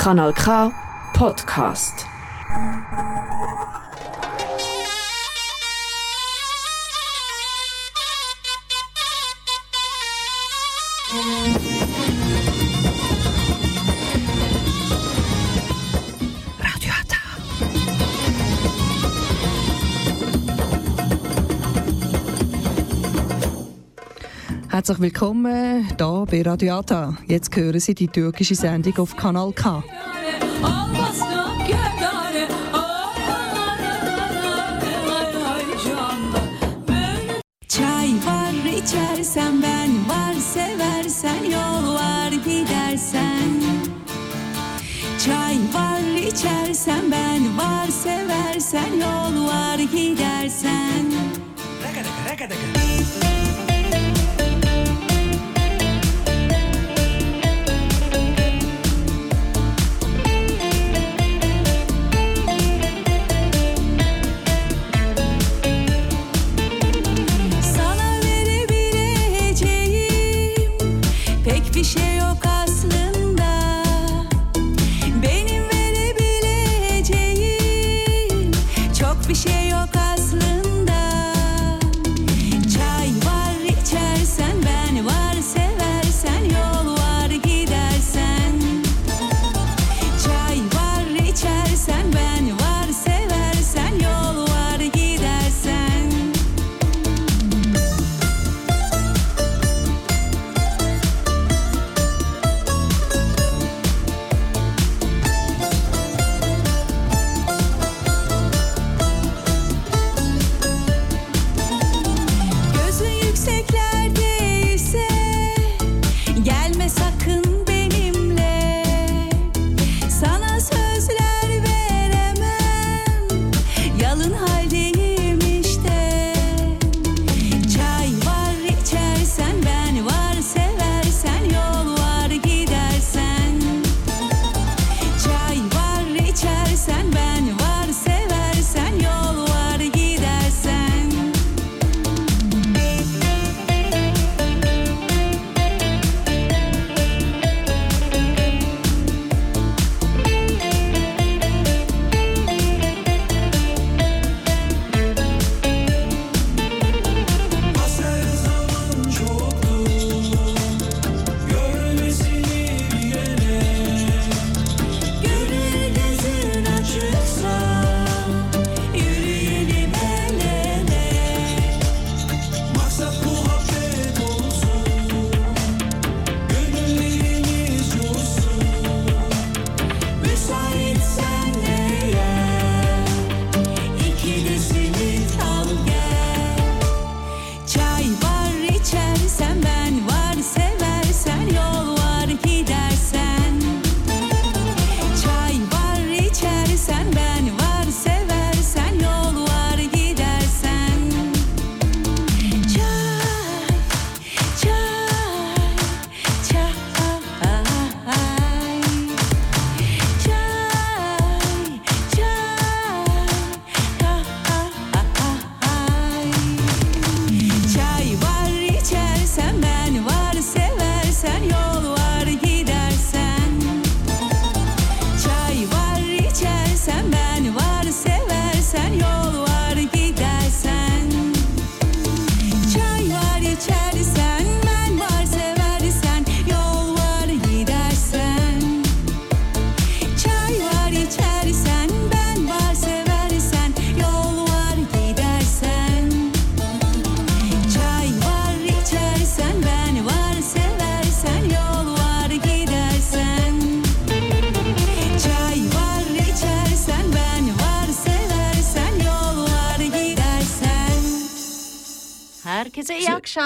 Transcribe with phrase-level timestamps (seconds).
[0.00, 0.72] Kanal K
[1.12, 2.06] Podcast.
[24.80, 27.14] Herzlich willkommen hier bei Radio Ata.
[27.26, 29.84] Jetzt hören Sie die türkische Sendung auf Kanal K.
[37.68, 43.62] Çay var içersen ben var seversen yol var gidersen
[45.24, 51.12] Çay var içersen ben var seversen yol var gidersen
[51.84, 53.39] Raka raka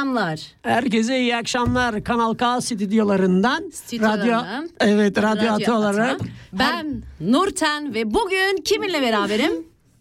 [0.05, 0.41] akşamlar.
[0.63, 2.05] Herkese iyi akşamlar.
[2.05, 3.73] Kanal K stüdyolarından.
[3.93, 4.39] Radyo,
[4.81, 6.21] evet radyo, radyo atı olarak.
[6.53, 9.53] Ben Nurten ve bugün kiminle beraberim?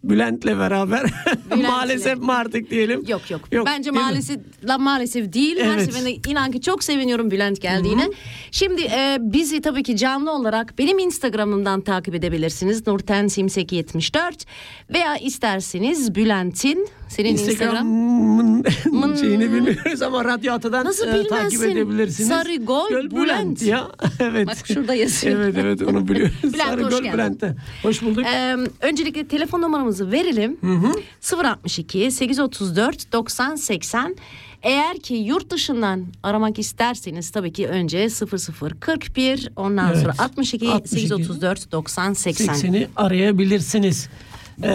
[0.03, 1.11] Bülent'le beraber.
[1.67, 3.03] Maalesef mi artık diyelim.
[3.07, 3.41] Yok yok.
[3.51, 5.59] Yok, Bence değil maalesef la maalesef değil.
[5.59, 5.85] Her Evet.
[5.85, 8.09] seferinde inan ki çok seviniyorum Bülent geldiğine.
[8.51, 12.87] Şimdi e, bizi tabii ki canlı olarak benim Instagram'ımdan takip edebilirsiniz.
[12.87, 14.45] Nurten Simsek 74
[14.93, 22.29] veya isterseniz Bülent'in senin Instagram Instagram'ın şeyini bilmiyoruz ama Radyo Ata'dan Nasıl e, takip edebilirsiniz.
[22.29, 23.61] Sarı Gol Göl Bülent.
[23.61, 23.87] ya.
[24.19, 24.47] evet.
[24.47, 25.39] Bak şurada yazıyor.
[25.39, 26.33] evet evet onu biliyoruz.
[26.43, 27.13] Bülent, Sarı hoş Göl geldin.
[27.13, 27.55] Bülent'te.
[27.83, 28.25] Hoş bulduk.
[28.25, 29.61] Ee, öncelikle telefon
[30.01, 30.57] numaramızı verelim.
[31.21, 34.15] 062 834 90 80.
[34.63, 40.01] Eğer ki yurt dışından aramak isterseniz tabii ki önce 0041 ondan Evet.
[40.01, 42.47] sonra 62, 62, 834 90 80.
[42.55, 44.09] 80'i arayabilirsiniz.
[44.63, 44.69] Ee,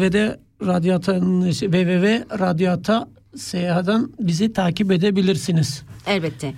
[0.00, 5.82] ve de Radyo Ata'nın www Radyoata Seyaha'dan bizi takip edebilirsiniz.
[6.06, 6.54] Elbette.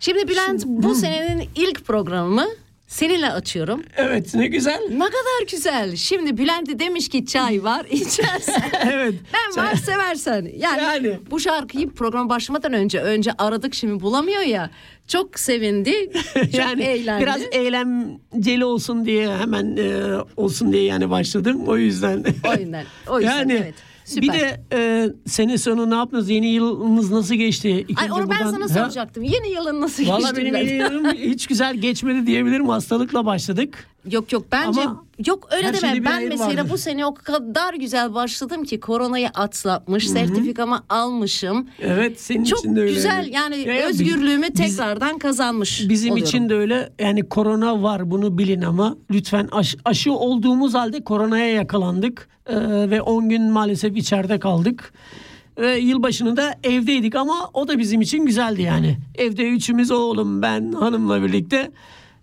[0.00, 2.46] Şimdi Bülent bu senenin ilk programı
[2.90, 3.82] seninle açıyorum.
[3.96, 4.80] Evet ne güzel.
[4.90, 5.96] Ne kadar güzel.
[5.96, 8.62] Şimdi Bülent demiş ki çay var içersen.
[8.92, 9.14] Evet.
[9.34, 10.48] Ben var seversen.
[10.56, 11.18] Yani, Yani.
[11.30, 14.70] bu şarkıyı program başlamadan önce önce aradık şimdi bulamıyor ya.
[15.08, 16.10] Çok sevindi.
[16.34, 17.22] Çok yani eğlendi.
[17.22, 21.62] biraz eğlenceli olsun diye hemen e, olsun diye yani başladım.
[21.66, 22.24] O yüzden.
[22.48, 22.84] O yüzden.
[23.08, 23.74] O yüzden yani evet.
[24.04, 24.22] Süper.
[24.22, 26.30] bir de e, sene sonu ne yaptınız?
[26.30, 27.68] Yeni yılınız nasıl geçti?
[27.74, 28.68] Ay İkinci onu ben buradan- sana Ha?
[28.68, 29.22] soracaktım.
[29.22, 30.36] Yeni yılın nasıl Valla geçti?
[30.36, 30.68] benim Bülent?
[30.70, 32.68] yeni yılım hiç güzel geçmedi diyebilirim.
[32.68, 33.86] Hastalıkla başladık.
[34.10, 35.80] Yok yok bence Ama yok öyle her deme.
[35.80, 36.70] şeyde bir Ben mesela vardır.
[36.72, 41.66] bu sene o kadar güzel başladım ki koronayı atlatmış, sertifikamı almışım.
[41.80, 42.92] Evet senin Çok için de öyle.
[42.94, 46.28] güzel yani Ya, özgürlüğümü biz- tekrardan kazanmış Bizim oluyorum.
[46.28, 51.52] için de öyle yani korona var bunu bilin ama lütfen aş- aşı olduğumuz halde koronaya
[51.52, 52.56] yakalandık Ee,
[52.90, 54.92] ve 10 gün maalesef içeride kaldık.
[55.58, 58.98] Ve yılbaşını da evdeydik ama o da bizim için güzeldi yani.
[59.14, 61.70] Evde üçümüz oğlum ben hanımla birlikte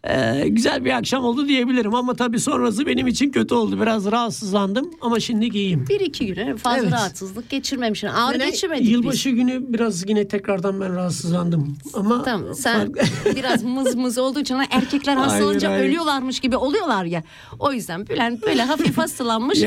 [0.09, 3.81] ee, güzel bir akşam oldu diyebilirim ama tabii sonrası benim için kötü oldu.
[3.81, 5.85] Biraz rahatsızlandım ama şimdi iyiyim.
[5.89, 6.91] Bir iki güne fazla Evet.
[6.91, 8.07] rahatsızlık geçirmemişsin.
[8.07, 8.89] Ağır Yani geçirmedik biz.
[8.91, 11.77] Yılbaşı günü biraz yine tekrardan ben rahatsızlandım.
[11.93, 15.83] Ama Tamam sen fark- biraz mız mız olduğu için erkekler hastalanınca hayır.
[15.89, 17.23] ölüyorlarmış gibi oluyorlar ya.
[17.59, 19.59] O yüzden Bülent böyle hafif hastalanmış.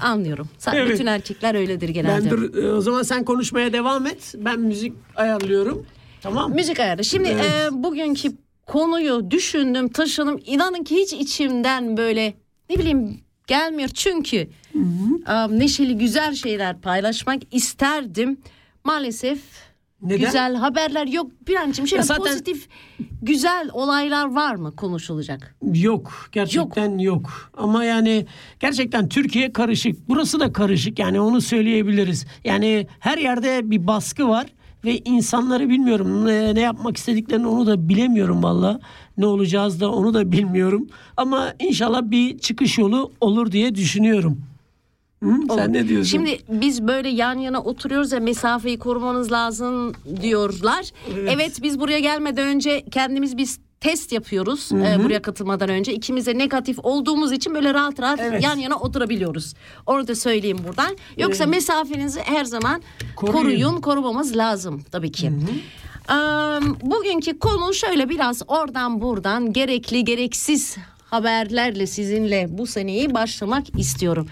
[0.00, 0.48] Anlıyorum.
[0.58, 0.92] Sen, Evet.
[0.92, 2.24] Bütün erkekler öyledir genelde.
[2.24, 4.34] Ben dur e, o zaman sen konuşmaya devam et.
[4.38, 5.86] Ben müzik ayarlıyorum.
[6.22, 6.54] Tamam.
[6.54, 7.04] Müzik ayarı.
[7.04, 7.44] Şimdi Evet.
[7.72, 8.32] e, bugünkü
[8.66, 10.38] konuyu düşündüm, taşıdım.
[10.46, 12.34] İnanın ki hiç içimden böyle
[12.70, 13.88] ne bileyim gelmiyor.
[13.88, 14.36] Çünkü
[15.28, 18.40] e, neşeli güzel şeyler paylaşmak isterdim.
[18.84, 19.38] Maalesef
[20.02, 20.18] Neden?
[20.26, 21.30] güzel haberler yok.
[21.48, 22.68] Bülent'ciğim şöyle Ya zaten- pozitif
[23.22, 25.56] güzel olaylar var mı konuşulacak?
[25.74, 26.28] Yok.
[26.32, 27.50] Gerçekten yok.
[27.56, 28.26] Ama yani
[28.60, 30.08] gerçekten Türkiye karışık.
[30.08, 30.98] Burası da karışık.
[30.98, 32.26] Yani onu söyleyebiliriz.
[32.44, 34.46] Yani her yerde bir baskı var
[34.86, 38.80] ve insanları bilmiyorum ne, ne yapmak istediklerini onu da bilemiyorum valla.
[39.18, 40.88] Ne olacağız da onu da bilmiyorum.
[41.16, 44.40] Ama inşallah bir çıkış yolu olur diye düşünüyorum.
[45.22, 45.32] Hı?
[45.54, 46.10] Sen ne diyorsun?
[46.10, 49.92] Şimdi biz böyle yan yana oturuyoruz ya mesafeyi korumanız lazım
[50.22, 50.90] diyorlar.
[51.28, 55.92] Evet, biz buraya gelmeden önce kendimiz biz test yapıyoruz e, buraya katılmadan önce.
[55.92, 58.42] İkimiz de negatif olduğumuz için böyle rahat rahat Evet.
[58.44, 59.54] yan yana oturabiliyoruz.
[59.86, 60.96] Onu da söyleyeyim buradan.
[61.16, 62.82] Yoksa mesafenizi her zaman
[63.16, 63.32] Koruyun.
[63.38, 65.32] koruyun, korumamız lazım tabii ki.
[66.10, 66.12] Ee,
[66.82, 74.28] bugünkü konu şöyle biraz oradan buradan gerekli gereksiz haberlerle sizinle bu seneyi başlamak istiyorum.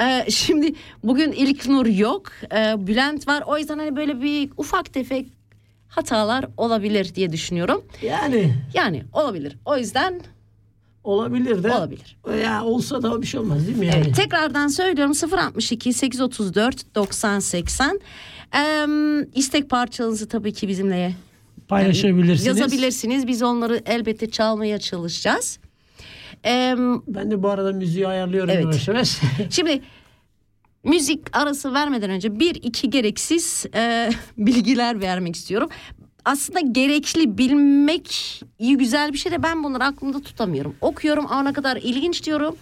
[0.00, 0.74] Ee, şimdi
[1.04, 2.22] bugün İlk Nur yok.
[2.54, 3.42] Ee, Bülent var.
[3.46, 5.26] O yüzden hani böyle bir ufak tefek
[5.88, 7.84] hatalar olabilir diye düşünüyorum.
[8.02, 9.56] yani Yani olabilir.
[9.64, 10.20] O yüzden
[11.04, 11.72] olabilir de.
[11.72, 12.16] Olabilir.
[12.44, 14.02] Ya olsa da bir şey olmaz değil mi yani?
[14.04, 18.00] Evet, tekrardan söylüyorum 062 834 90 80.
[18.56, 18.86] Ee,
[19.34, 21.12] istek parçalarınızı tabii ki bizimle
[21.68, 22.46] Paylaşabilirsiniz.
[22.46, 23.26] yazabilirsiniz.
[23.26, 25.58] Biz onları elbette çalmaya çalışacağız.
[26.44, 26.74] Ee,
[27.08, 28.62] Ben de bu arada müziği ayarlıyorum Evet.
[28.64, 29.18] yavaş yavaş.
[29.50, 29.82] Şimdi
[30.84, 35.68] müzik arası vermeden önce bir iki gereksiz e, bilgiler vermek istiyorum.
[36.24, 40.74] Aslında gerekli bilmek iyi güzel bir şey de ben bunları aklımda tutamıyorum.
[40.80, 42.56] Okuyorum ne kadar ilginç diyorum.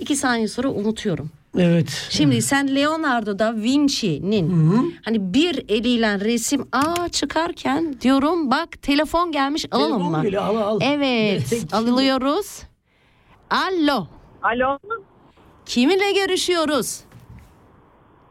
[0.00, 1.30] iki saniye sonra unutuyorum.
[1.58, 2.06] evet.
[2.10, 9.66] Şimdi sen Leonardo da Vinci'nin hani bir eliyle resim aa çıkarken diyorum bak telefon gelmiş
[9.70, 10.22] alalım Telefon mı?
[10.22, 10.78] geliyor, al, al.
[10.82, 12.62] Evet alıyoruz.
[13.50, 14.06] Alo
[14.42, 14.78] Alo,
[15.66, 17.00] kiminle görüşüyoruz?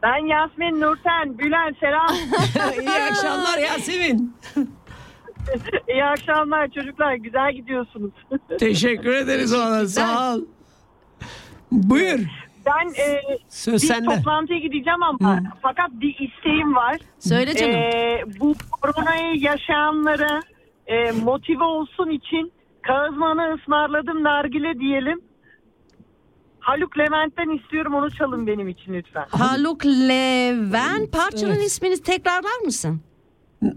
[0.02, 1.38] Ben Yasmin Nurten.
[1.38, 2.08] Bülent selam.
[2.80, 4.36] İyi akşamlar Yasemin.
[5.88, 7.14] İyi akşamlar çocuklar.
[7.14, 8.12] Güzel gidiyorsunuz.
[8.58, 10.40] Teşekkür ederiz ona sağ ol.
[11.72, 12.18] Buyur.
[12.66, 14.14] Ben e, Söz bir sende.
[14.16, 16.96] toplantıya gideceğim ama fakat bir isteğim var.
[17.18, 17.74] Söyle canım.
[17.74, 20.40] E, bu koronayı yaşayanlara
[20.86, 25.20] e, motive olsun için Kağızman'ı ısmarladım nargile diyelim.
[26.62, 29.26] Haluk Levent'ten istiyorum onu çalın benim için lütfen.
[29.30, 31.62] Haluk Levent parçanın Evet.
[31.66, 33.00] ismini tekrarlar mısın?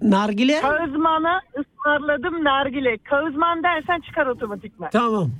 [0.02, 0.62] Nargile?
[0.62, 2.98] Kağızman'a ısmarladım nargile.
[2.98, 4.90] Kağızman dersen çıkar otomatikman.
[4.90, 5.32] Tamam.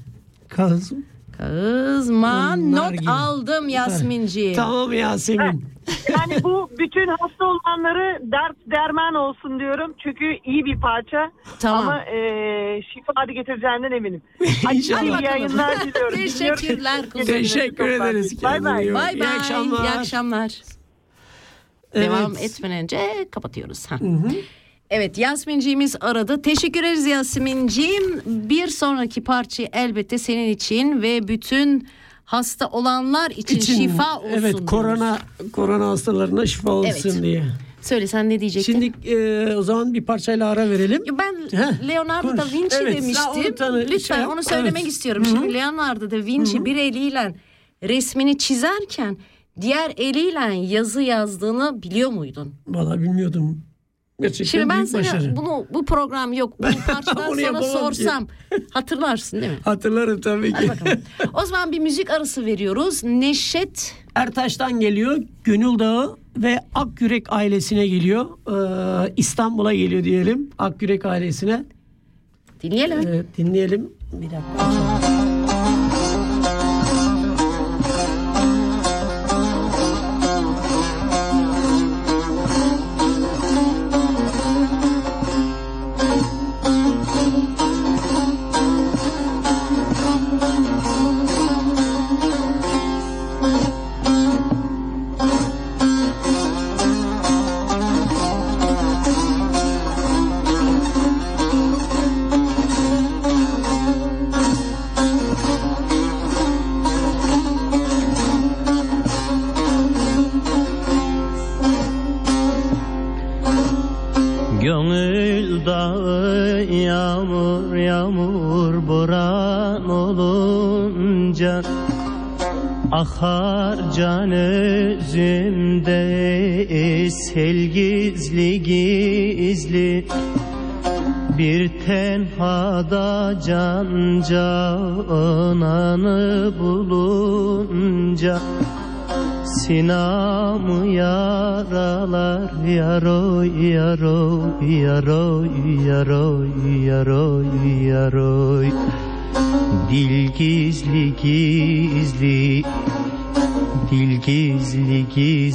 [0.50, 1.06] Kazım.
[1.38, 3.12] Kızman Hmm, not nargile.
[3.12, 4.54] aldım Yasminci.
[4.56, 5.66] Tamam Yasemin.
[6.10, 9.94] Yani bu bütün hasta olanları dert derman olsun diyorum.
[10.04, 11.32] Çünkü iyi bir parça.
[11.60, 11.84] Tamam.
[11.84, 14.22] Ama e, şifa getireceğinden eminim.
[14.74, 15.02] İnşallah.
[15.02, 16.16] iyi yayınlar diliyorum.
[16.18, 17.26] Teşekkürler kuzum.
[17.28, 18.44] Teşekkür ederiz.
[18.44, 18.88] Bay bay.
[18.88, 18.96] Bak.
[18.96, 19.28] Bay İyi bay.
[19.38, 19.84] akşamlar.
[19.84, 20.62] İyi akşamlar.
[21.94, 22.06] Evet.
[22.10, 23.92] Devam etmeden önce kapatıyoruz.
[23.92, 23.96] Ha.
[24.90, 26.42] Evet Yasminciğimiz aradı.
[26.42, 28.22] Teşekkür ederiz Yasminciğim.
[28.26, 31.88] Bir sonraki parça elbette senin için ve bütün
[32.26, 34.30] hasta olanlar için, İçin, şifa olsun.
[34.34, 34.66] Evet diyoruz.
[34.66, 35.18] korona
[35.54, 37.24] korona hastalarına şifa olsun Evet.
[37.24, 37.44] diye.
[37.82, 38.74] Söyle sen ne diyecektin?
[38.74, 41.04] Şimdi e, o zaman bir parçayla ara verelim.
[41.20, 42.40] Ben Heh, Leonardo konuş.
[42.40, 43.56] da Vinci Evet, onu demiştim.
[43.56, 44.92] tanı- Lütfen şey- onu söylemek evet.
[44.92, 45.26] istiyorum.
[45.26, 47.36] Şimdi Leonardo da Vinci bir eliyle
[47.84, 49.18] resmini çizerken
[49.62, 52.56] diğer eliyle yazı yazdığını biliyor muydun?
[52.68, 53.62] Valla bilmiyordum.
[54.22, 55.36] Gerçekten Şimdi ben sana başarı.
[55.36, 56.54] bunu bu program yok.
[56.60, 57.78] Bu parçadan sonra yapamam ki.
[57.80, 58.28] sorsam
[58.74, 59.58] hatırlarsın değil mi?
[59.66, 60.72] Hatırlarım tabii ki.
[61.34, 63.04] O zaman bir müzik arası veriyoruz.
[63.04, 65.18] Neşet Ertaş'tan geliyor.
[65.44, 68.26] Gönül Dağı ve Akyürek ailesine geliyor.
[69.08, 70.50] Ee, İstanbul'a geliyor diyelim.
[70.58, 71.66] Akyürek ailesine.
[72.64, 73.00] dinleyelim.
[73.08, 73.90] Evet, dinleyelim.
[74.14, 75.15] Bir dakika.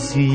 [0.00, 0.29] Gizli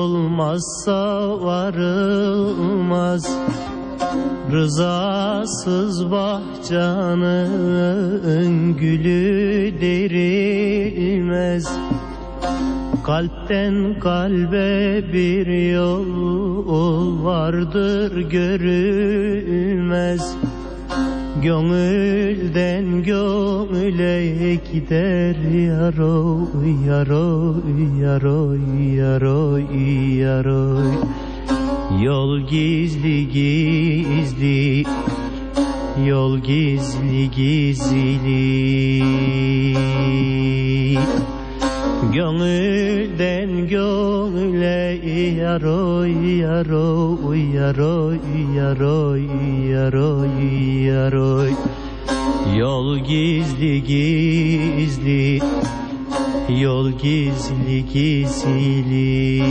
[0.00, 3.30] olmazsa varılmaz.
[4.52, 7.56] Rızasız bahçanın
[8.76, 11.68] gülü derilmez.
[13.04, 19.70] Kalpten kalbe bir yol vardır görülmez
[21.42, 29.64] Gönülden gönüle gider yaroy yaroy yaroy yaroy
[30.18, 30.92] yaroy.
[31.98, 34.84] Yol gizli gizli
[36.06, 38.20] Yol gizli gizli
[42.02, 44.98] Gönülden gönüle
[45.40, 48.18] yaroy yaroy yaroy
[48.56, 49.22] yaroy
[49.70, 50.30] yaroy
[50.86, 51.52] yaroy
[52.56, 55.40] Yol gizli gizli
[56.48, 59.42] Yol gizli gizli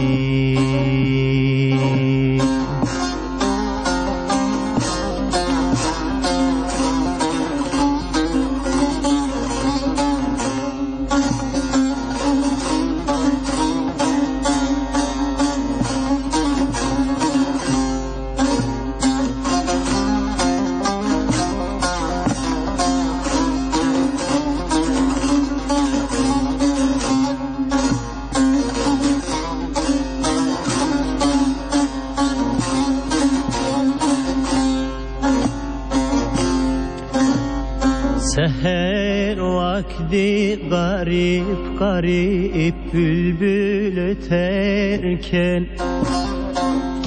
[40.10, 45.68] vakti garip garip bülbül öterken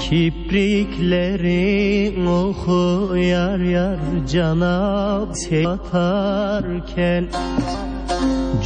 [0.01, 3.99] Kipriklerin oku yar yar
[4.33, 5.19] cana
[5.67, 7.29] atarken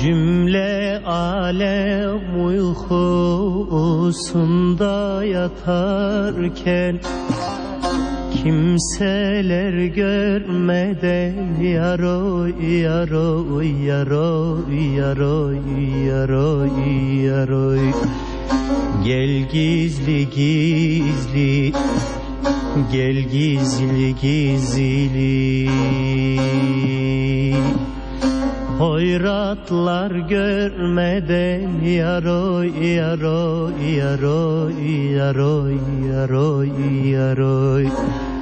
[0.02, 3.74] Cümle alem uykusunda
[5.24, 7.00] yatarken
[8.46, 12.46] Kimseler görmeden yaro
[12.82, 14.62] yaro yaro
[14.98, 15.38] yaro
[16.06, 16.50] yaro
[17.26, 17.66] yaro
[19.04, 21.72] Gel gizli gizli
[22.92, 25.68] Gel gizli gizli.
[28.78, 34.70] Hoyratlar görmeden yaro yaro yaro
[35.18, 35.54] yaro
[36.06, 36.62] yaro
[37.12, 38.35] yaro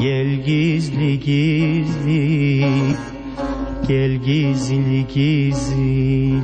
[0.00, 2.96] Gel gizli gizli
[3.88, 6.42] Gel gizli gizli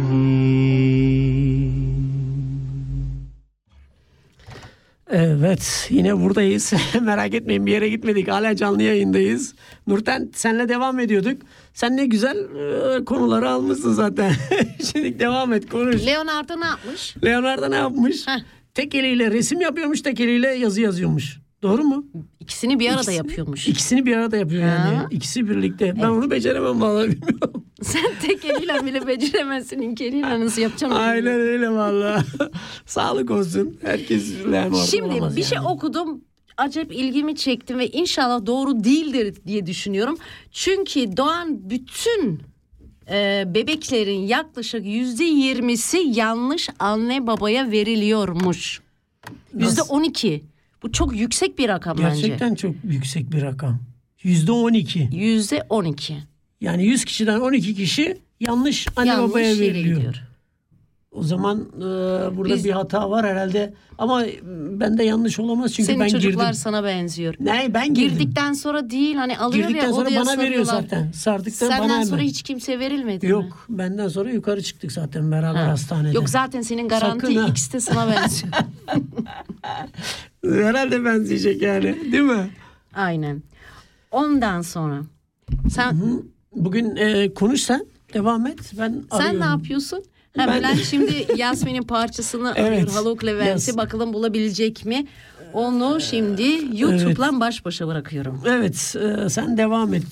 [5.11, 6.73] Evet yine buradayız.
[7.01, 8.29] Merak etmeyin bir yere gitmedik.
[8.29, 9.55] Hala canlı yayındayız.
[9.87, 11.43] Nurten senle devam ediyorduk.
[11.75, 14.33] Sen ne güzel e, konuları almışsın zaten.
[14.93, 16.07] Şimdi devam et konuş.
[16.07, 17.15] Leonardo ne yapmış?
[17.25, 18.27] Leonardo ne yapmış?
[18.27, 18.41] Heh.
[18.75, 21.39] Tek eliyle resim yapıyormuş, tek eliyle yazı yazıyormuş.
[21.63, 22.07] Doğru mu?
[22.41, 23.69] İkisini bir arada İkisi- yapıyormuş.
[23.69, 24.97] İkisini bir arada yapıyor yani.
[24.97, 25.07] Ha.
[25.11, 25.95] İkisi birlikte.
[25.97, 27.65] Ben onu beceremem vallahi bilmiyorum.
[27.83, 29.81] Sen tek eliyle bile beceremezsin.
[29.83, 30.93] İlk eliyle nasıl yapacağım?
[30.97, 32.25] Aynen öyle vallahi.
[32.87, 33.77] Sağlık olsun.
[33.83, 35.69] Herkes Leonardo Şimdi bir şey yani.
[35.69, 36.21] okudum.
[36.57, 40.19] Acayip ilgimi çekti ve inşallah doğru değildir diye düşünüyorum.
[40.53, 42.41] Çünkü doğan bütün
[43.11, 48.81] e, bebeklerin yaklaşık yüzde yirmisi yanlış anne babaya veriliyormuş.
[49.59, 50.45] Yüzde on iki.
[50.83, 52.21] Bu çok yüksek bir rakam bence.
[52.21, 53.79] Gerçekten çok yüksek bir rakam.
[54.23, 55.09] Yüzde on iki.
[55.13, 56.17] Yüzde on iki.
[56.61, 59.97] Yani 100 kişiden 12 kişi yanlış anne Yanlış babaya veriliyor.
[59.97, 60.15] gidiyor.
[61.13, 61.81] O zaman e,
[62.37, 63.75] burada Biz- bir hata var herhalde.
[63.99, 64.23] Ama
[64.81, 66.55] bende yanlış olamaz çünkü Senin ben çocuklar girdim.
[66.55, 67.35] sana benziyor.
[67.41, 68.19] Ne ben girdim.
[68.19, 70.25] Girdikten sonra değil hani alıyor Girdikten ya sonra bana veriyor
[70.65, 70.65] sarıyorlar.
[70.83, 71.13] zaten.
[71.13, 72.29] Sardıktan Senden bana sonra hemen.
[72.31, 73.33] hiç kimse verilmedi mi?
[73.33, 75.69] Yok benden sonra yukarı çıktık zaten beraber Ha.
[75.71, 76.17] hastanede.
[76.17, 78.53] Yok zaten senin garanti Sakın de sana benziyor.
[80.45, 82.51] Herhalde benzeyecek yani değil mi?
[82.95, 83.43] Aynen.
[84.11, 85.03] Ondan sonra
[85.71, 85.97] sen
[86.53, 88.59] Bugün e, konuş sen devam et.
[88.79, 89.41] Ben sen arıyorum.
[89.41, 90.03] ne yapıyorsun?
[90.37, 92.69] Ha, Ben- Bülent şimdi Yasmin'in parçasını Evet.
[92.73, 92.89] arıyor.
[92.93, 95.07] Haluk Levent'i Yas- bakalım bulabilecek mi?
[95.53, 96.43] Onu şimdi
[96.75, 98.43] YouTube'la baş başa bırakıyorum.
[98.47, 100.03] Evet e, sen devam et.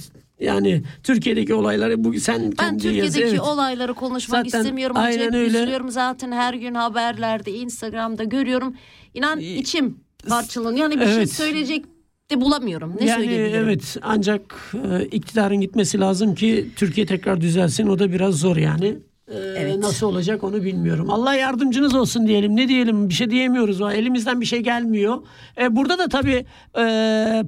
[0.41, 3.41] Yani Türkiye'deki olayları bu sen Ben kendi yaz- Türkiye'deki evet.
[3.41, 4.97] olayları konuşmak Zaten istemiyorum.
[4.97, 5.47] aynen Acayip öyle.
[5.59, 8.75] üzülüyorum zaten her gün haberlerde, Instagram'da görüyorum.
[9.15, 10.83] İnan içim parçalanıyor.
[10.91, 11.33] Yani bir şey Evet.
[11.33, 11.85] söyleyecek
[12.31, 12.95] de bulamıyorum.
[13.01, 13.65] Ne yani söyleyebilirim?
[13.65, 17.87] evet ancak e, iktidarın gitmesi lazım ki Türkiye tekrar düzelsin.
[17.87, 18.87] O da biraz zor yani.
[19.29, 19.79] E, Evet.
[19.79, 21.11] Nasıl olacak onu bilmiyorum.
[21.11, 22.57] Allah yardımcınız olsun diyelim.
[22.57, 23.81] Ne diyelim bir şey diyemiyoruz.
[23.81, 25.19] Elimizden bir şey gelmiyor.
[25.61, 26.47] E, burada da tabii
[26.79, 26.85] e,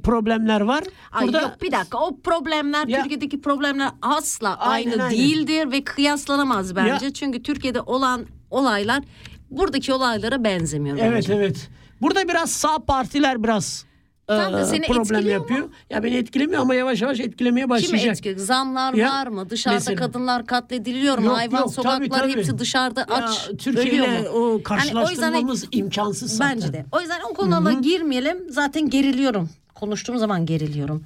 [0.02, 0.84] problemler var.
[1.12, 5.18] Ay Burada yok bir dakika o problemler Ya- Türkiye'deki problemler asla Aynen, aynı aynen.
[5.18, 7.04] değildir ve kıyaslanamaz bence.
[7.06, 9.02] Ya- Çünkü Türkiye'de olan olaylar
[9.50, 11.34] buradaki olaylara benzemiyor Evet bence.
[11.34, 11.68] evet.
[12.02, 13.84] Burada biraz sağ partiler biraz
[14.26, 15.60] Tam da e, seni problem yapıyor.
[15.64, 15.70] mu?
[15.90, 18.16] Ya beni etkilemiyor ama yavaş yavaş etkilemeye başlayacak.
[18.16, 18.38] etkiliyor?
[18.46, 19.50] Zamlar Ya, var mı?
[19.50, 19.96] Dışarıda mesela.
[19.96, 21.26] kadınlar katlediliyor mu?
[21.26, 22.32] Yok, Hayvan yok, sokaklar tabii, tabii.
[22.32, 23.48] hepsi dışarıda Ya, aç.
[23.58, 24.28] Türkiye ölüyor ile mu?
[24.28, 26.56] o Yani karşılaştırmamız imkansız zaten.
[26.56, 26.84] Bence de.
[26.92, 28.38] O yüzden o konulara girmeyelim.
[28.50, 29.50] Zaten geriliyorum.
[29.74, 31.04] Konuştuğum zaman geriliyorum.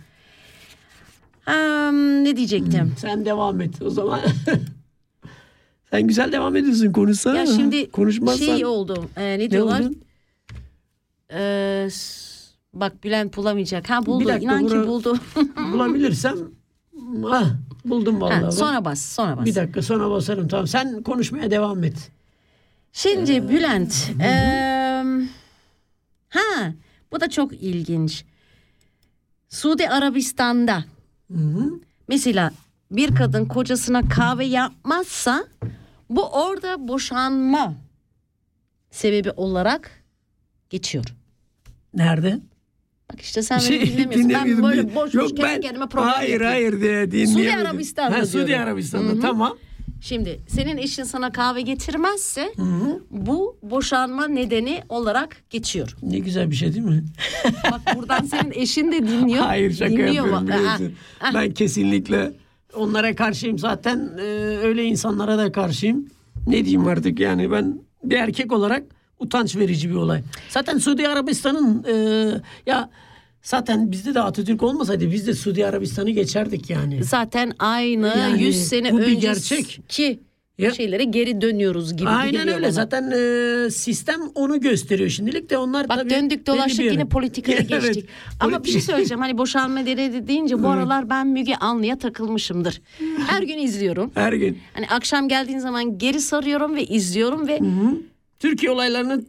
[1.48, 1.54] Eee,
[2.24, 2.94] ne diyecektim?
[2.98, 4.20] Sen devam et o zaman.
[5.90, 7.38] Sen güzel devam ediyorsun konuşsana.
[7.38, 9.08] Ya şimdi Konuşmazsan şey oldu.
[9.16, 9.80] e, ne ne diyorlar?
[9.80, 9.92] oldu?
[11.34, 11.88] Ee,
[12.74, 13.90] bak Bülent bulamayacak.
[13.90, 14.28] Ha buldu.
[14.28, 15.18] dakika, İnan ki buldu.
[15.72, 16.36] Bulabilirsem
[17.30, 17.44] ha,
[17.84, 18.44] buldum vallahi.
[18.44, 19.02] ha, sonra bas.
[19.02, 19.44] Sonra bas.
[19.46, 20.66] Bir dakika sonra basarım tamam.
[20.66, 22.10] Sen konuşmaya devam et.
[22.92, 24.10] Şimdi Bülent.
[24.20, 25.04] eee,
[26.28, 26.72] ha
[27.12, 28.24] bu da çok ilginç.
[29.48, 30.84] Suudi Arabistan'da
[32.08, 32.50] mesela
[32.90, 35.44] bir kadın kocasına kahve yapmazsa
[36.10, 37.74] bu orada boşanma
[38.90, 39.90] sebebi olarak
[40.70, 41.04] geçiyor.
[41.94, 42.40] Nerede?
[43.12, 44.30] Bak işte sen Şey, beni dinlemiyorsun.
[44.32, 46.46] Ben böyle boş boş Yok, kendi ben- kendime program Hayır yapıyorum.
[46.54, 47.66] hayır diye dinleyemedim.
[47.66, 48.56] Arabistan'da Ha, Suudi.
[48.58, 49.20] Arabistan'da Hı hı.
[49.20, 49.56] tamam.
[50.00, 52.52] Şimdi senin eşin sana kahve getirmezse
[53.10, 55.96] bu boşanma nedeni olarak geçiyor.
[56.02, 57.04] Ne güzel bir şey değil mi?
[57.72, 59.44] Bak buradan senin eşin de dinliyor.
[59.44, 60.92] Hayır şaka dinliyor yapıyorum.
[61.34, 62.32] Ben kesinlikle
[62.74, 64.10] onlara karşıyım zaten.
[64.18, 64.22] Ee,
[64.62, 66.06] öyle insanlara da karşıyım.
[66.46, 68.82] Ne diyeyim artık yani ben bir erkek olarak
[69.22, 70.20] utanç verici bir olay.
[70.48, 71.94] Zaten Suudi Arabistan'ın e,
[72.66, 72.90] ya
[73.42, 77.04] Zaten bizde de Atatürk olmasaydı biz de Suudi Arabistan'ı geçerdik yani.
[77.04, 79.80] Zaten aynı Yani 100 sene bu önceki gerçek.
[79.88, 80.20] ki
[80.76, 82.62] şeylere geri dönüyoruz gibi Aynen öyle.
[82.62, 82.70] bana.
[82.70, 87.70] Zaten e, sistem onu gösteriyor şimdilik de onlar Bak tabii döndük dolaştık yine politikaya Evet,
[87.70, 88.08] geçtik.
[88.40, 92.82] Ama bir şey söyleyeceğim hani boşanma deredi deyince bu aralar ben Müge Anlı'ya takılmışımdır.
[93.26, 94.10] Her gün izliyorum.
[94.14, 94.58] Her gün.
[94.74, 97.58] Hani akşam geldiğin zaman geri sarıyorum ve izliyorum ve
[98.42, 99.24] Türkiye olaylarını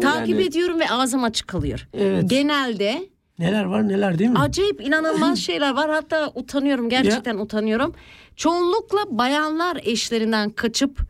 [0.00, 1.88] takip yani ediyorum ve ağzım açık kalıyor.
[1.94, 2.30] Evet.
[2.30, 4.38] Genelde neler var neler değil mi?
[4.38, 5.90] acayip inanılmaz şeyler var.
[5.90, 7.94] Hatta utanıyorum gerçekten utanıyorum.
[8.36, 11.00] Çoğunlukla bayanlar eşlerinden kaçıp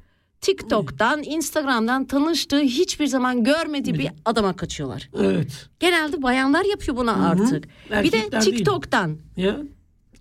[0.41, 5.11] TikTok'tan, Instagram'dan tanıştığı hiçbir zaman görmediği bir adama kaçıyorlar.
[5.21, 5.69] Evet.
[5.81, 7.65] Genelde bayanlar yapıyor bunu artık.
[7.65, 8.57] Bir de Erkekler değil.
[8.57, 9.57] TikTok'tan Ya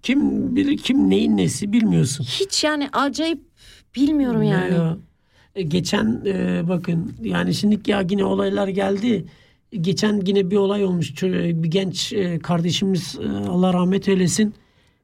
[0.04, 2.24] kim bilir kim neyin nesi bilmiyorsun.
[2.24, 3.42] hiç yani acayip
[3.96, 4.74] bilmiyorum yani.
[4.74, 4.98] Ya.
[5.58, 9.26] E, Geçen e, bakın yani şimdi ya yine olaylar geldi.
[9.82, 11.12] Geçen yine bir olay olmuş.
[11.12, 14.54] Çö- Bir genç e, kardeşimiz e, Allah rahmet eylesin.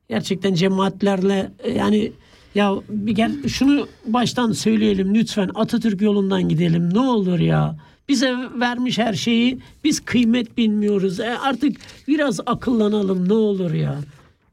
[0.09, 2.11] Gerçekten cemaatlerle e, yani
[2.55, 7.75] ya bir gel şunu baştan söyleyelim lütfen Atatürk yolundan gidelim ne olur ya.
[8.09, 11.19] Bize vermiş her şeyi biz kıymet bilmiyoruz.
[11.19, 13.95] E, artık biraz akıllanalım ne olur ya.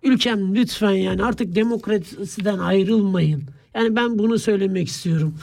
[0.03, 3.43] Ülkem lütfen yani artık demokrasiden ayrılmayın.
[3.75, 5.35] Yani ben bunu söylemek istiyorum.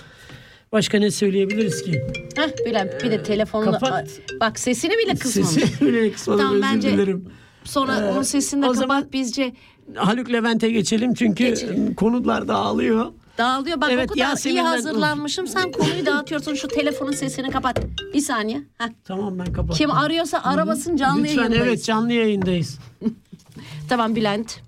[0.71, 2.03] Başka ne söyleyebiliriz ki?
[2.35, 4.09] Heh, Bülent bir de telefonla Kapat.
[4.39, 5.49] bak sesini bile kısmamış.
[5.51, 7.25] Sesi bile kısmadım Tamam, bence- dilerim.
[7.63, 9.53] Sonra Ee, onun sesini de o kapat zaman- bizce
[9.95, 11.95] Haluk Levent'e geçelim çünkü Geçelim.
[11.95, 13.11] konular dağılıyor.
[13.37, 13.81] dağılıyor.
[13.81, 15.47] Bak Evet, o kadar iyi Yasemin'den- hazırlanmışım.
[15.47, 16.53] Sen konuyu dağıtıyorsun.
[16.55, 17.79] Şu telefonun sesini kapat.
[18.13, 18.61] Bir saniye.
[18.77, 18.87] Heh.
[19.05, 19.77] Tamam ben kapattım.
[19.77, 21.67] Kim arıyorsa arabasın canlı Lütfen yayındayız.
[21.67, 22.79] evet canlı yayındayız.
[23.89, 24.59] Tamam Bülent.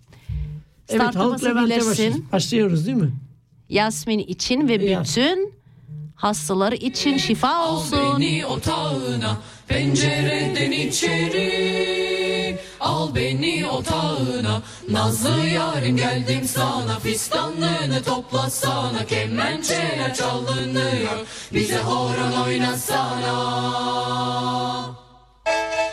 [0.90, 3.12] Evet Haluk Levent'e baş- başlıyoruz değil mi?
[3.70, 5.54] Yasmin için ve bütün
[6.20, 8.20] hastaları için şifa olsun.
[8.20, 12.60] beni otağına pencereden içeri.
[12.80, 17.00] Al beni otağına Nazlı yarim geldim sana.
[17.00, 21.28] Fistanlığını toplasana Kemençeler çalınıyor.
[21.54, 23.40] Bize horon oynasana.
[24.10, 25.89] Ağızmana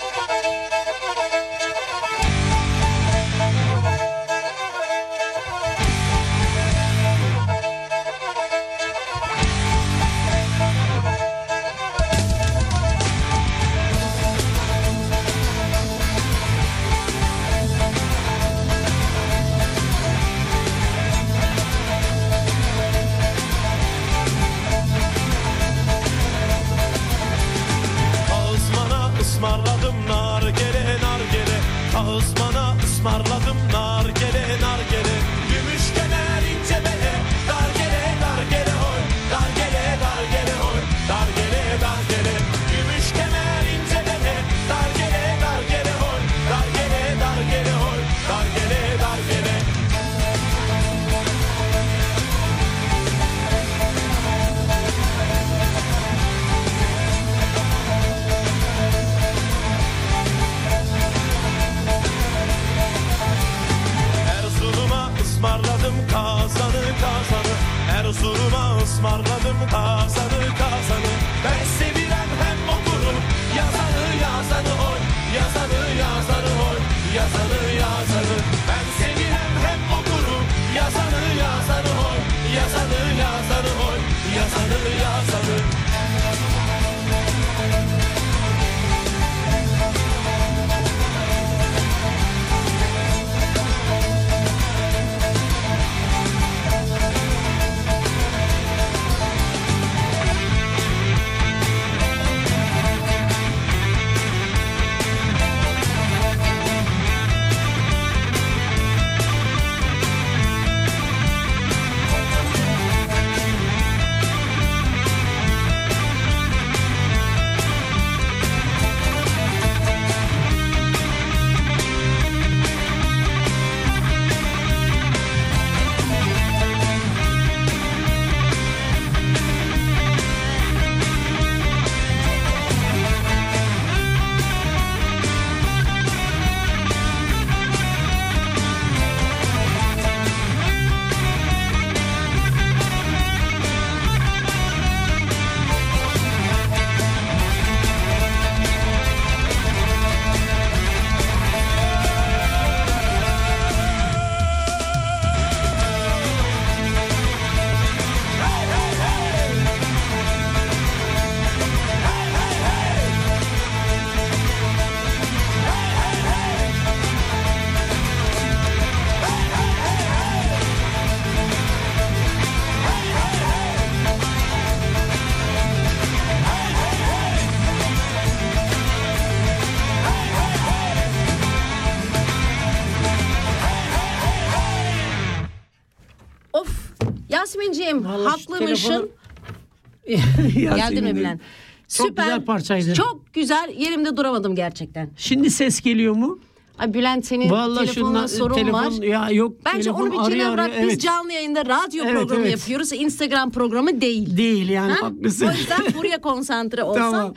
[190.07, 191.05] Geldin Yasemin'im.
[191.05, 191.41] mi Bülent?
[191.89, 192.95] Çok güzel parçaydı.
[192.95, 193.75] Çok güzel.
[193.79, 195.11] Yerimde duramadım gerçekten.
[195.17, 196.39] Şimdi ses geliyor mu?
[196.79, 199.03] Ay Bülent senin Vallahi telefonuna şundan sorun telefon var.
[199.03, 200.67] ya yok Bence telefon onu bir kenara bırak.
[200.71, 200.83] arıyor.
[200.83, 201.01] Biz Evet.
[201.01, 202.53] canlı yayında radyo Evet, programı evet.
[202.53, 202.93] yapıyoruz.
[202.93, 204.37] Instagram programı değil.
[204.37, 205.07] Değil yani Ha?
[205.07, 205.47] haklısın.
[205.47, 207.35] O yüzden buraya konsantre olsan Tamam.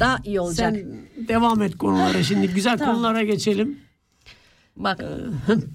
[0.00, 0.74] daha iyi olacak.
[0.74, 0.86] Sen
[1.28, 2.48] devam et konulara şimdi.
[2.48, 2.94] Güzel Tamam.
[2.94, 3.78] konulara geçelim.
[4.76, 5.00] Bak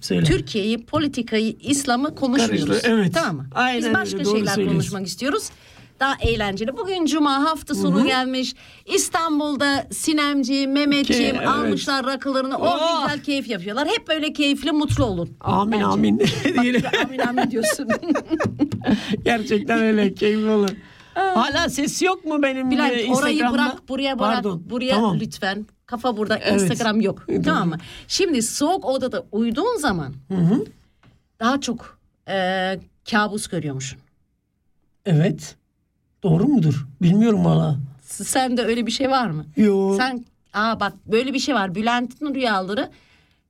[0.01, 0.23] Söyle.
[0.23, 2.67] Türkiye'yi, politikayı, İslam'ı konuşmuyoruz.
[2.67, 3.13] Karıştı, evet.
[3.13, 3.47] Tamam mı?
[3.55, 5.49] Aynen Biz öyle, başka doğru şeyler konuşmak istiyoruz.
[5.99, 6.77] Daha eğlenceli.
[6.77, 8.53] Bugün cuma hafta sonu gelmiş.
[8.85, 11.47] İstanbul'da Sinemci, Mehmetciğim Ke- evet.
[11.47, 12.57] almışlar rakılarını.
[12.57, 13.03] Oh, Oh!
[13.03, 13.87] güzel keyif yapıyorlar.
[13.87, 15.29] Hep böyle keyifli, mutlu olun.
[15.41, 15.85] Amin Bence.
[15.85, 16.19] amin.
[16.19, 17.87] Bak, amin amin diyorsun.
[19.25, 20.69] Gerçekten öyle keyifli olur.
[21.13, 23.53] Hala ses yok mu benim Bülent e, orayı Instagram'da?
[23.53, 24.33] bırak buraya bırak.
[24.33, 24.63] Pardon.
[24.69, 25.19] Buraya tamam.
[25.19, 25.65] lütfen.
[25.87, 26.61] Kafa burada Evet.
[26.61, 27.23] Instagram yok.
[27.27, 27.43] Tamam.
[27.43, 27.77] Tamam mı?
[28.07, 30.13] Şimdi soğuk odada uyuduğun zaman
[31.39, 32.79] daha çok e,
[33.11, 33.99] kabus görüyormuşsun.
[35.05, 35.55] Evet.
[36.23, 36.85] Doğru mudur?
[37.01, 37.77] Bilmiyorum valla.
[38.01, 39.45] S- Sende öyle bir şey var mı?
[39.57, 39.93] Yo.
[39.97, 41.75] Sen aa bak böyle bir şey var.
[41.75, 42.89] Bülent'in rüyaları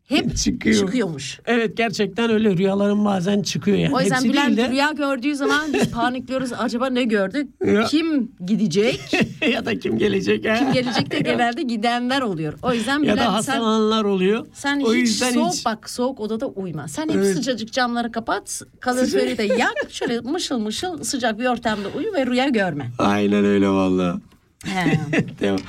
[0.08, 0.76] hep Çıkıyor.
[0.86, 1.40] çıkıyormuş.
[1.46, 3.96] Evet gerçekten öyle rüyalarım bazen çıkıyor yani.
[3.96, 6.54] O yüzden Hepsi Bülent de rüya gördüğü zaman biz panikliyoruz.
[6.58, 7.50] Acaba ne gördük?
[7.66, 7.84] Ya.
[7.84, 9.00] Kim gidecek?
[9.52, 10.56] ya da kim gelecek ha?
[10.60, 12.54] Kim gelecek de genelde gidenler oluyor.
[12.62, 14.46] O yüzden ya Bülent da sen hastalananlar oluyor.
[14.54, 16.88] Sen o hiç soğuk hiç bak soğuk odada uyma.
[16.88, 17.36] Sen hep Evet.
[17.36, 18.62] sıcacık camları kapat.
[18.80, 19.74] Kaloriferi de yak.
[19.90, 22.92] Şöyle mışıl mışıl sıcak bir ortamda uyu ve rüya görme.
[23.00, 24.20] Aynen öyle valla.
[24.66, 25.00] He.
[25.40, 25.60] Devam.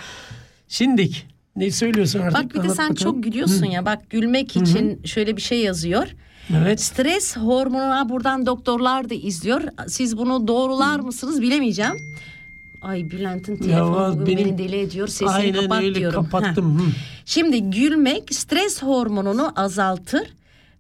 [1.59, 2.35] Ne söylüyorsun artık?
[2.35, 2.95] bak bir de sen bakalım.
[2.95, 3.87] çok gülüyorsun ya.
[3.87, 6.07] Bak gülmek için şöyle bir şey yazıyor.
[6.57, 6.81] Evet.
[6.81, 9.63] Stres hormonuna buradan doktorlar da izliyor.
[9.89, 11.95] Siz bunu doğrular mısınız bilemeyeceğim.
[12.83, 15.09] Ay Bülent'in telefonu benim- beni deli ediyor.
[15.09, 16.25] Sesini Aynen kapat öyle diyorum.
[16.25, 16.79] Kapattım.
[16.79, 16.83] Hı.
[17.25, 20.23] Şimdi gülmek stres hormonunu azaltır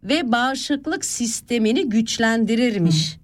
[0.02, 3.16] ve bağışıklık sistemini güçlendirirmiş.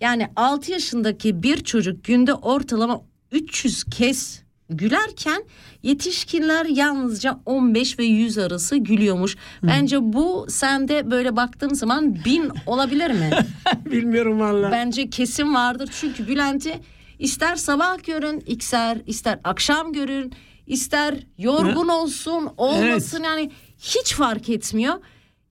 [0.00, 3.00] Yani 6 yaşındaki bir çocuk günde ortalama
[3.32, 5.42] 300 kez gülerken
[5.82, 9.36] yetişkinler yalnızca 15 ve 100 arası gülüyormuş.
[9.62, 13.30] Bence bu sende böyle baktığın zaman bin olabilir mi?
[13.90, 14.70] Bilmiyorum valla.
[14.72, 15.90] Bence kesin vardır.
[16.00, 16.80] Çünkü Bülent'i
[17.18, 20.32] ister sabah görün, ister ister akşam görün,
[20.66, 24.94] ister yorgun olsun, olmasın yani hiç fark etmiyor.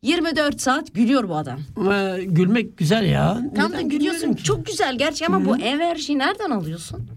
[0.01, 1.59] 24 saat gülüyor bu adam.
[1.75, 3.41] Ama Gülmek güzel ya.
[3.55, 4.19] Tam da Neden gülüyorsun.
[4.21, 4.43] gülmeyelim ki?
[4.43, 7.07] Çok güzel gerçi ama bu enerjiyi nereden alıyorsun?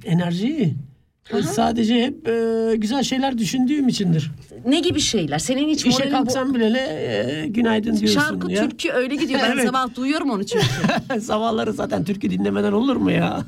[1.31, 1.49] Enerji.
[1.49, 4.31] Sadece hep e, güzel şeyler düşündüğüm içindir.
[4.67, 5.39] Ne gibi şeyler?
[5.39, 8.69] Senin hiç İşe moralin bu- kalksam bile e, günaydın diyorsun Şarkı, ya.
[8.69, 9.41] türkü öyle gidiyor.
[9.43, 9.67] Ben Evet.
[9.67, 10.65] sabah duyuyorum onu çünkü.
[11.21, 13.45] Sabahları zaten türkü dinlemeden olur mu ya?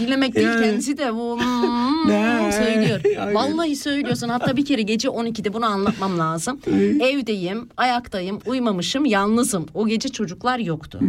[0.00, 2.52] Dilemek değil kendisi de bu hmm, Ne?
[2.52, 3.00] söylüyor.
[3.20, 3.34] Aynen.
[3.34, 4.28] Vallahi söylüyorsun.
[4.28, 6.60] Hatta bir kere gece 12'de bunu anlatmam lazım.
[7.00, 9.66] Evdeyim, ayaktayım, uyumamışım, yalnızım.
[9.74, 11.00] O gece çocuklar yoktu.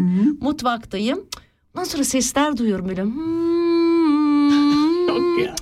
[0.42, 1.26] Mutfaktayım.
[1.76, 3.04] Ondan sonra sesler duyuyorum böyle.
[3.04, 5.08] Hmm.
[5.08, 5.56] Yok ya.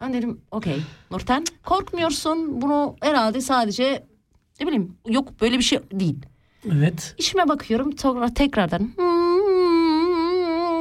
[0.00, 2.62] Ben dedim okey Nurten korkmuyorsun.
[2.62, 4.04] Bunu herhalde sadece
[4.60, 6.16] ne bileyim yok böyle bir şey değil.
[6.72, 7.14] Evet.
[7.18, 8.94] İşime bakıyorum sonra tekrardan "Hmm,"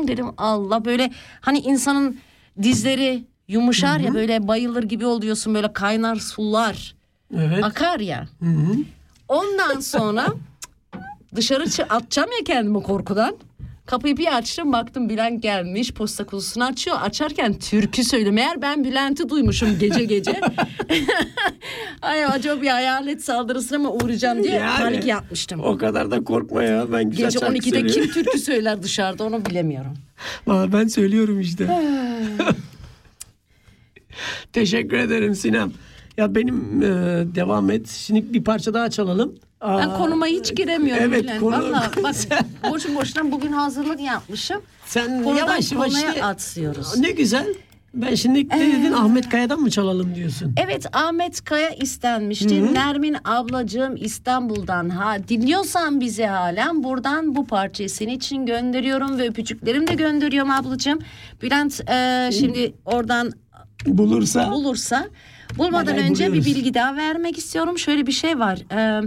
[0.08, 2.20] dedim Allah böyle hani insanın
[2.64, 6.96] dizleri yumuşar ya böyle bayılır gibi oluyorsun böyle kaynar sular
[7.38, 7.64] Evet.
[7.64, 8.28] akar ya.
[8.40, 8.76] Hı hı.
[9.28, 10.28] Ondan sonra
[11.36, 13.36] dışarı atacağım ya kendimi korkudan.
[13.86, 16.98] Kapıyı bir açtım baktım Bülent gelmiş posta kutusunu açıyor.
[17.02, 18.32] Açarken türkü söylüyor.
[18.32, 20.32] Meğer ben Bülent'i duymuşum gece gece.
[22.02, 24.78] Ay acaba bir hayalet saldırısına mı uğrayacağım diye Yani.
[24.84, 25.60] panik yapmıştım.
[25.64, 26.92] O kadar da korkma ya.
[26.92, 27.92] Ben güzel Gece şarkı 12'de söylüyorum.
[28.04, 29.94] kim türkü söyler dışarıda onu bilemiyorum.
[30.48, 31.68] Valla ben söylüyorum işte.
[34.54, 35.72] Teşekkür ederim Sinem.
[36.18, 36.86] Ya benim e,
[37.36, 37.88] devam et.
[37.90, 39.36] Şimdi bir parça daha çalalım.
[39.64, 41.40] Aa, Ben konuma hiç giremiyorum evet, Bülent.
[41.40, 42.16] konu- Valla bak
[42.72, 44.62] boşu boşuna bugün hazırlık yapmışım.
[44.86, 46.98] Sen Konudan yavaş yavaş işte- atlıyoruz.
[46.98, 47.48] Ne güzel.
[47.94, 50.56] Ben şimdi ne dedin Ahmet Kaya'dan mı çalalım diyorsun?
[50.66, 52.74] Evet Ahmet Kaya istenmişti.
[52.74, 59.88] Nermin ablacığım İstanbul'dan ha dinliyorsan bizi halen buradan bu parçayı senin için gönderiyorum ve öpücüklerimi
[59.88, 61.00] de gönderiyorum ablacığım.
[61.42, 63.32] Bülent e, şimdi oradan
[63.86, 64.52] Bulursa.
[64.52, 65.06] bulursa
[65.58, 67.78] bulmadan Vallahi önce bir bilgi daha vermek istiyorum.
[67.80, 68.60] Şöyle bir şey var.
[68.72, 69.02] E,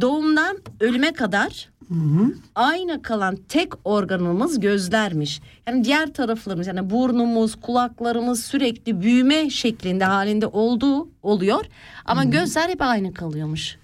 [0.00, 1.70] doğumdan ölüme kadar
[2.54, 5.40] aynı kalan tek organımız gözlermiş.
[5.66, 11.64] Yani diğer taraflarımız yani burnumuz, kulaklarımız sürekli büyüme şeklinde halinde olduğu oluyor.
[12.04, 13.76] Ama gözler hep aynı kalıyormuş.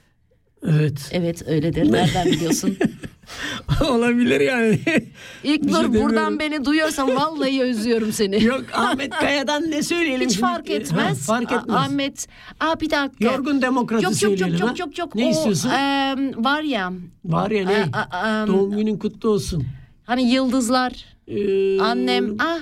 [0.62, 1.08] Evet.
[1.12, 1.92] Evet öyledir.
[1.92, 2.76] Nereden biliyorsun?
[3.88, 4.78] Olabilir yani.
[5.44, 6.38] İlk şey Nur buradan demiyorum.
[6.38, 8.44] beni duyuyorsan vallahi özlüyorum seni.
[8.44, 11.20] Yok Ahmet Kaya'dan ne söyleyelim Hiç fark etmez.
[11.28, 11.76] Ha, fark A- etmez.
[11.76, 12.26] Ahmet.
[12.60, 13.24] Aa bir dakika.
[13.24, 14.74] Yorgun demokratı yok, yok, yok, söyleyelim yok, ha.
[14.78, 15.14] yok, yok.
[15.14, 15.70] Ne O, istiyorsun?
[15.70, 16.92] em, var ya.
[17.24, 17.84] Var ya ne?
[17.92, 19.64] a- a- am, Doğum günün kutlu olsun.
[20.04, 20.92] Hani yıldızlar,
[21.28, 22.36] Ee, annem.
[22.38, 22.58] Ah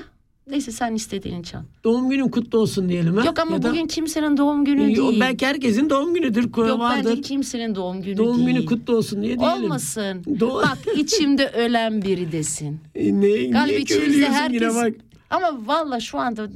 [0.51, 1.61] neyse sen istediğini çal.
[1.85, 3.17] Doğum günün kutlu olsun diyelim.
[3.17, 3.25] Ha?
[3.25, 5.21] Yok ama Ya da- bugün kimsenin doğum günü Yo, değil.
[5.21, 6.43] Belki herkesin doğum günüdür.
[6.57, 7.11] Yok vardır.
[7.11, 8.49] bence kimsenin doğum günü Doğum değil.
[8.57, 9.65] günü kutlu olsun diye diyelim.
[9.65, 10.23] Olmasın.
[10.27, 12.81] Do- Bak içimde ölen biri desin.
[12.95, 14.63] E, ne, Galiba niye içimizde köylüyorsun herkes...
[14.63, 14.93] yine bak.
[15.31, 16.49] Ama valla şu anda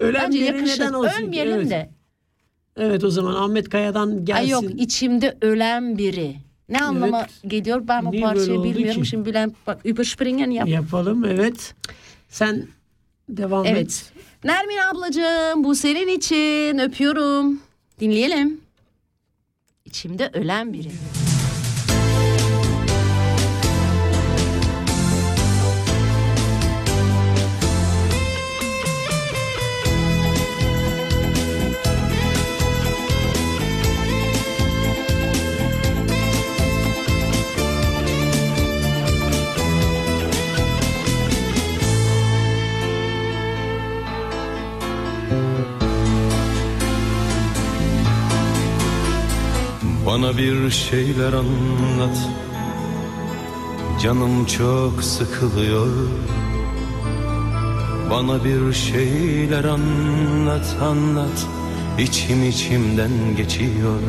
[0.00, 0.80] Ölen bence yakışır.
[0.80, 1.24] neden olsun ki?
[1.24, 1.70] Ölmeyelim Evet.
[1.70, 1.90] de.
[2.76, 4.42] Evet o zaman Ahmet Kaya'dan gelsin.
[4.42, 6.36] Ay yok içimde ölen biri.
[6.68, 9.02] Ne anlama geliyor ben o Niye parçayı bilmiyorum.
[9.02, 9.08] ki?
[9.08, 10.68] Şimdi bilen bak überspringen yap.
[10.68, 11.74] Yapalım evet.
[12.28, 12.66] Sen
[13.28, 13.82] devam Evet.
[13.82, 14.12] et.
[14.44, 17.60] Nermin ablacığım bu senin için öpüyorum.
[18.00, 18.60] Dinleyelim.
[19.84, 20.90] İçimde ölen biri.
[50.16, 52.18] Bana bir şeyler anlat.
[54.02, 55.88] Canım çok sıkılıyor.
[58.10, 61.46] Bana bir şeyler anlat anlat.
[61.98, 64.00] İçim içimden geçiyor.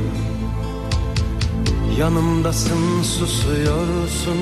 [1.99, 4.37] Yanımdasın susuyorsun.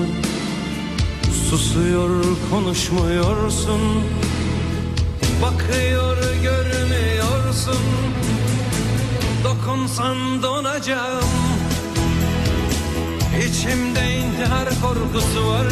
[1.50, 3.82] Susuyor konuşmuyorsun.
[5.42, 7.82] Bakıyor görmüyorsun.
[9.44, 11.55] Dokunsan donacağım
[13.40, 15.68] İçimde intihar korkusu var.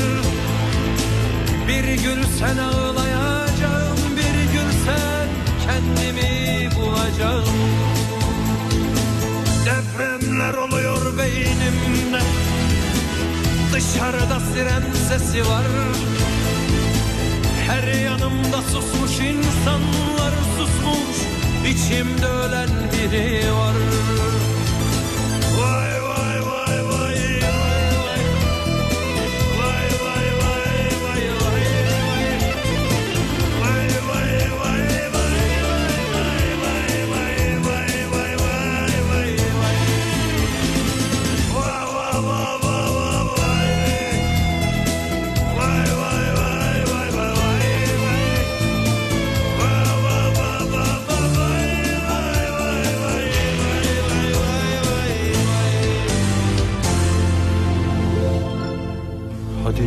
[1.68, 5.28] Bir gülsen ağlayacağım Bir gülsen
[5.66, 7.44] kendimi bulacağım.
[9.66, 12.20] Depremler oluyor beynimde.
[13.74, 15.66] Dışarıda siren sesi var.
[17.68, 21.18] Her yanımda susmuş insanlar susmuş
[21.68, 23.76] İçimde ölen biri var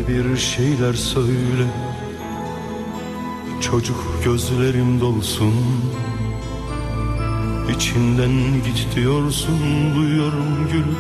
[0.09, 1.67] bir şeyler söyle.
[3.61, 5.55] Çocuk gözlerim dolsun.
[7.77, 8.33] İçinden
[8.65, 9.61] git diyorsun
[9.97, 10.97] Duyuyorum gülüm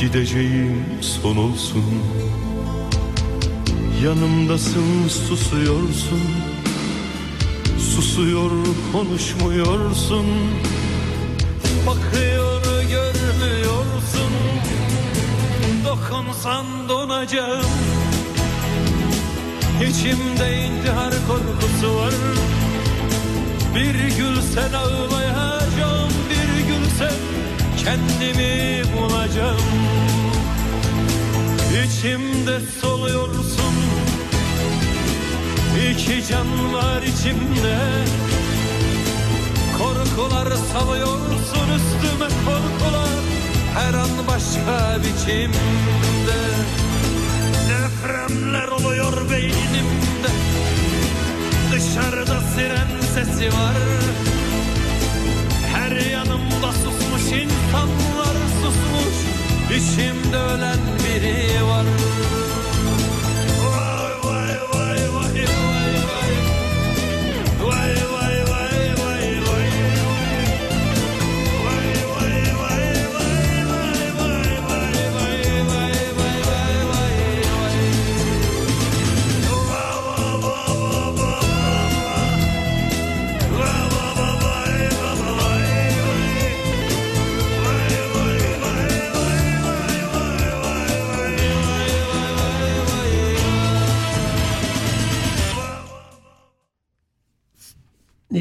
[0.00, 1.84] Gideceğim son olsun.
[4.04, 6.20] Yanımdasın susuyorsun.
[7.78, 8.50] Susuyor
[8.92, 10.26] konuşmuyorsun.
[11.86, 14.32] Bakıyor görmüyorsun.
[15.86, 18.01] Dokunsan donacağım
[19.88, 22.14] İçimde intihar korkusu var.
[23.74, 27.18] Bir gülsen ağlayacağım Bir gülsen
[27.84, 29.56] kendimi bulacağım.
[31.84, 33.74] İçimde soluyorsun.
[35.90, 37.78] İki can var içimde.
[39.78, 43.22] Korkular salıyorsun üstüme korkular
[43.74, 46.42] Her an başka biçimde
[48.02, 50.30] Depremler oluyor beynimde.
[51.72, 53.76] Dışarıda siren sesi var.
[55.72, 59.16] Her yanımda susmuş insanlar susmuş.
[59.76, 61.81] İçimde ölen biri var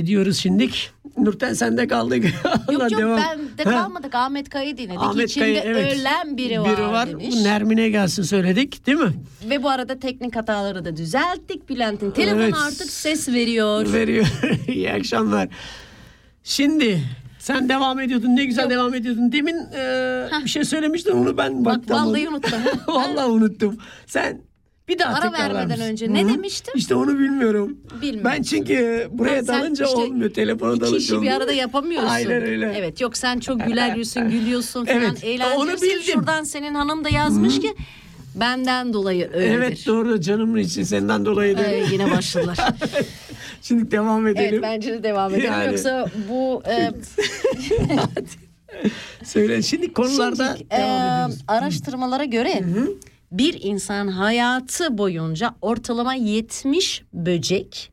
[0.02, 0.92] Ne diyoruz şimdik?
[1.18, 2.24] Nurten sende kaldık.
[2.72, 3.18] Yok yok devam.
[3.18, 5.00] ben de Ha, kalmadık Ahmet Kaya'yı dinledik.
[5.02, 6.00] Ahmet İçimde Kaya, evet.
[6.00, 7.10] ölen biri var, Biri var.
[7.10, 7.26] demiş.
[7.32, 9.14] Bu Nermin'e gelsin söyledik değil mi?
[9.50, 11.70] Ve bu arada teknik hataları da düzelttik.
[11.70, 12.54] Bülent'in telefonu Evet.
[12.68, 13.94] artık ses veriyor.
[13.94, 14.26] Veriyor.
[14.68, 15.48] İyi akşamlar.
[16.44, 17.00] Şimdi
[17.40, 18.36] sen devam ediyordun.
[18.36, 19.32] Ne güzel devam ediyordun.
[19.32, 21.96] Demin e, bir şey söylemiştin onu ben Bak baktım.
[21.98, 22.60] vallahi unuttum.
[22.88, 23.78] vallahi unuttum.
[24.06, 24.42] Sen
[24.92, 25.92] Bir daha Ara tekrarlar vermeden mısın?
[25.92, 26.28] önce ne Hı.
[26.30, 26.74] demiştim?
[26.78, 27.78] İşte onu bilmiyorum.
[28.02, 28.32] Bilmiyorum.
[28.38, 30.34] Ben çünkü buraya Ha, sen dalınca işte olmuyor.
[30.34, 31.38] Telefona İki dalınca işi bir olmuyor.
[31.38, 32.10] arada yapamıyorsun.
[32.10, 32.74] Aynen öyle.
[32.78, 36.02] Evet yok sen çok güler yüzün gülüyorsun falan Evet, onu bildim.
[36.14, 37.74] Şuradan senin hanım da yazmış ki
[38.36, 39.56] benden dolayı öyledir.
[39.58, 41.68] Evet doğru canımın için senden dolayı değil.
[41.90, 42.58] Ee, yine başladılar.
[43.62, 44.50] Şimdi devam edelim.
[44.54, 45.52] evet bence de devam edelim.
[45.52, 45.68] Yani.
[45.68, 46.92] Yoksa bu e,
[49.26, 51.44] Söyle şimdi konularda Şimdi, e, devam ediyoruz.
[51.48, 52.62] araştırmalara göre
[53.32, 57.92] bir insan hayatı boyunca ortalama 70 böcek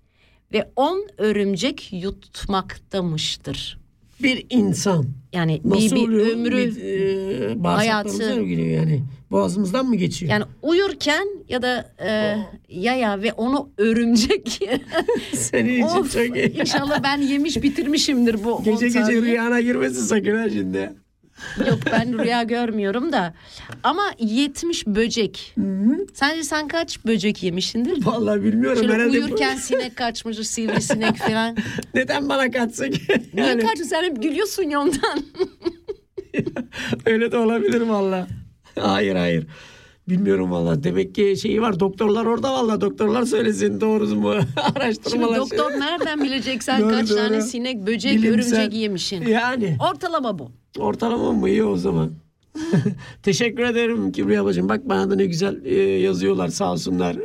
[0.53, 3.79] ve 10 örümcek yutmaktamıştır.
[4.23, 6.27] Bir insan Yani nasıl bir, bir oluyor?
[6.27, 6.83] ömrü Bir,
[7.57, 9.03] e, hayatı- yani?
[9.31, 10.33] Boğazımızdan mı geçiyor?
[10.33, 12.37] yani uyurken ya da e,
[12.69, 14.61] yaya ve onu örümcek
[15.35, 16.61] Senin için Of, çok iyi.
[16.61, 18.63] İnşallah ben yemiş bitirmişimdir bu.
[18.65, 20.93] Gece gece rüyana girmesin sakın ha şimdi.
[21.69, 23.35] Yok ben rüya görmüyorum da.
[23.83, 25.55] Ama 70 böcek.
[26.15, 28.07] Sence sen kaç böcek yemişsindir?
[28.07, 28.79] Vallahi bilmiyorum.
[28.79, 31.57] Şöyle herhalde bu- uyurken sinek kaçmıştır, sivrisinek falan.
[31.95, 33.01] Neden bana kaçsın ki?
[33.35, 33.85] Niye Yani kaçtın?
[33.85, 35.21] Sen hep gülüyorsun ya ondan.
[37.07, 38.27] Öyle de olabilir valla.
[38.81, 39.47] Hayır hayır.
[40.09, 40.85] Bilmiyorum valla.
[40.85, 41.81] Demek ki şeyi var.
[41.81, 42.81] Doktorlar orada valla.
[42.81, 44.35] Doktorlar söylesin doğru mu?
[44.41, 45.37] Şimdi Araştırmalar.
[45.39, 47.43] doktor nereden bilecek sen Doğru, kaç tane doğru.
[47.47, 48.59] sinek, böcek, Bilimsel.
[48.61, 49.27] örümcek yemişsin?
[49.27, 49.77] Yani.
[49.91, 50.53] Ortalama bu.
[50.79, 52.11] Ortalama mı iyi o zaman?
[53.23, 54.69] Teşekkür ederim Kibriya ablacığım.
[54.69, 57.17] Bak bana da ne güzel e, yazıyorlar sağ olsunlar.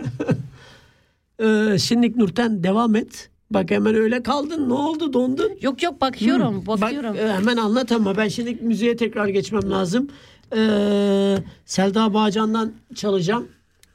[1.39, 3.29] e, şimdi Nurten devam et.
[3.51, 4.69] Bak hemen öyle kaldın.
[4.69, 5.51] Ne oldu dondun?
[5.61, 7.13] Yok yok bakıyorum, bakıyorum.
[7.13, 10.09] Bak e, hemen anlat ama ben şimdi müziğe tekrar geçmem lazım.
[10.55, 13.47] Ee, Selda Bağcan'dan çalacağım.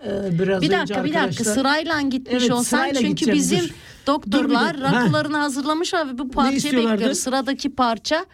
[0.07, 3.71] Ee, biraz Bir önce dakika bir dakika sırayla gitmiş Evet, olsan sırayla çünkü bizim dur.
[4.07, 7.19] doktorlar Dur bir dakika, rakılarını hazırlamışlar ve bu parçayı bekliyoruz.
[7.19, 8.27] Sıradaki parça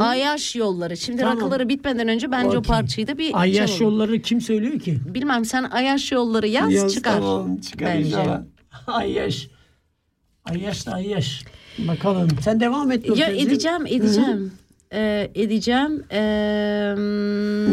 [0.00, 0.96] Ayaş yolları.
[0.96, 1.36] Şimdi Tamam.
[1.36, 2.68] rakıları bitmeden önce bence o Okey.
[2.68, 3.94] parçayı da bir Ayyaş çalalım.
[3.94, 4.98] yolları kim söylüyor ki?
[5.14, 7.12] Bilmem sen Ayaş yolları yaz, Yaz, çıkar.
[7.14, 8.08] Tamam çıkar bence.
[8.08, 8.40] inşallah.
[8.86, 9.48] Ayyaş.
[10.44, 11.44] Ayyaş da Ayyaş.
[11.78, 12.28] Bakalım.
[12.42, 14.52] Sen devam et Ya edeceğim edeceğim.
[14.92, 16.04] Ee, edeceğim.
[16.10, 16.94] Ee,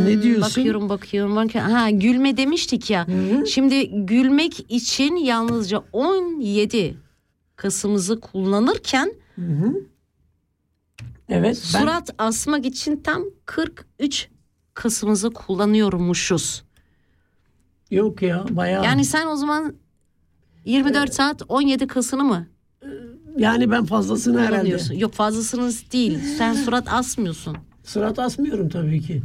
[0.06, 0.42] Ne diyorsun?
[0.42, 1.36] Bakıyorum bakıyorum.
[1.36, 1.72] bakıyorum.
[1.72, 3.08] Ha gülme demiştik ya.
[3.48, 6.98] Şimdi gülmek için yalnızca 17
[7.56, 9.14] Kasım'ızı kullanırken
[11.30, 11.62] Evet.
[11.74, 14.30] Ben, surat asmak için tam 43
[14.74, 16.64] Kasım'ızı kullanıyormuşuz.
[17.92, 18.84] Yok ya bayağı.
[18.86, 19.76] Yani sen o zaman
[20.66, 22.48] 24 saat 17 Kasım'ı mı
[23.38, 24.96] yani ben fazlasını herhalde.
[24.96, 26.20] Yok fazlasını değil.
[26.38, 27.58] Sen surat asmıyorsun.
[27.84, 29.22] Surat asmıyorum tabii ki.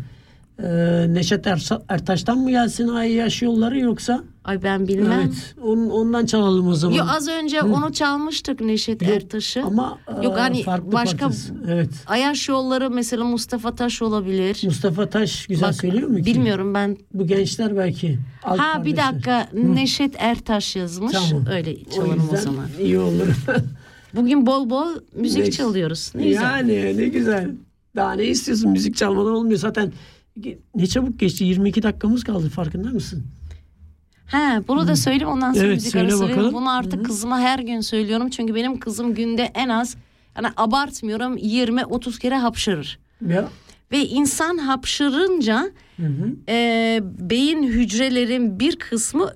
[0.63, 4.23] Ee, Neşet Er- Ertaş'tan mı gelsin Ayyaş yolları yoksa?
[4.45, 5.21] Ay ben bilmem.
[5.21, 5.55] Evet.
[5.63, 6.97] On, ondan çalalım o zaman.
[6.97, 9.63] Yo, az önce onu çalmıştık Neşet Yok, Ertaş'ı.
[9.63, 11.55] Ama Yok e, hani farklı başka parçası.
[11.69, 11.91] Evet.
[12.07, 14.61] Ayaş yolları mesela Mustafa Taş olabilir.
[14.65, 16.25] Mustafa Taş güzel Bak, söylüyor mu ki?
[16.27, 16.97] Bilmiyorum ben.
[17.15, 18.19] Bu gençler belki.
[18.43, 19.15] ha bir kardeşler.
[19.15, 21.13] dakika Neşet Ertaş yazmış.
[21.13, 21.47] Tamam.
[21.47, 22.67] Öyle O çalalım o, yüzden zaman.
[22.81, 23.27] iyi olur.
[24.15, 26.13] Bugün bol bol müzik Ne- çalıyoruz.
[26.15, 26.43] Ne güzel.
[26.43, 27.51] yani ne güzel.
[27.97, 28.71] Daha ne istiyorsun?
[28.71, 29.59] Müzik çalmadan olmuyor.
[29.59, 29.93] Zaten
[30.75, 31.45] ne çabuk geçti.
[31.45, 33.25] 22 dakikamız kaldı farkında mısın?
[34.27, 36.55] Ha bunu da söyleyeyim ondan sonra Evet, müzik arası bakalım.
[36.55, 38.31] Bunu artık kızıma her gün söylüyorum.
[38.31, 39.97] Çünkü benim kızım günde en az
[40.37, 42.99] yani abartmıyorum 20-30 kere hapşırır.
[43.29, 43.49] Ya.
[43.93, 45.71] Ve insan hapşırınca
[46.49, 49.33] e, beyin hücrelerin bir kısmı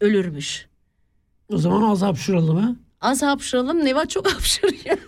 [0.00, 0.66] ölürmüş.
[1.48, 2.76] O zaman az hapşuralım ha.
[3.00, 4.98] Az hapşıralım Neva çok hapşırıyor.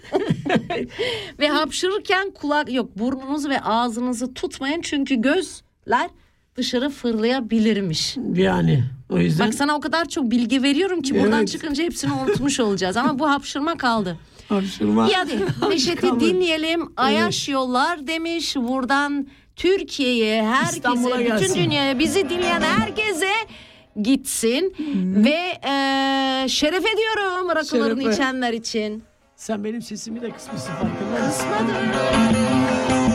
[1.38, 6.10] ve hapşırırken kulak yok burnunuzu ve ağzınızı tutmayın çünkü gözler
[6.56, 8.16] dışarı fırlayabilirmiş.
[8.34, 11.48] Yani o yüzden Bak sana o kadar çok bilgi veriyorum ki buradan Evet.
[11.48, 12.96] çıkınca hepsini unutmuş olacağız.
[12.96, 14.16] Ama bu hapşırma kaldı.
[14.48, 15.08] hapşırma.
[15.08, 15.38] İyi hadi
[15.70, 16.92] Neşet'i dinleyelim.
[16.96, 18.56] Ayaş yollar demiş.
[18.56, 19.26] Buradan
[19.56, 23.28] Türkiye'ye, herkese, bütün dünyaya bizi dinleyen herkese
[24.02, 24.74] gitsin.
[25.24, 28.14] Ve e, şeref ediyorum rakılarını Şerefe.
[28.14, 29.02] içenler için.
[29.36, 31.46] Sen benim sesimi de kısmışsın farkında mısın?
[31.56, 33.09] Ayaş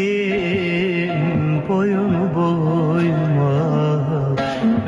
[1.68, 3.56] boyun boyuma.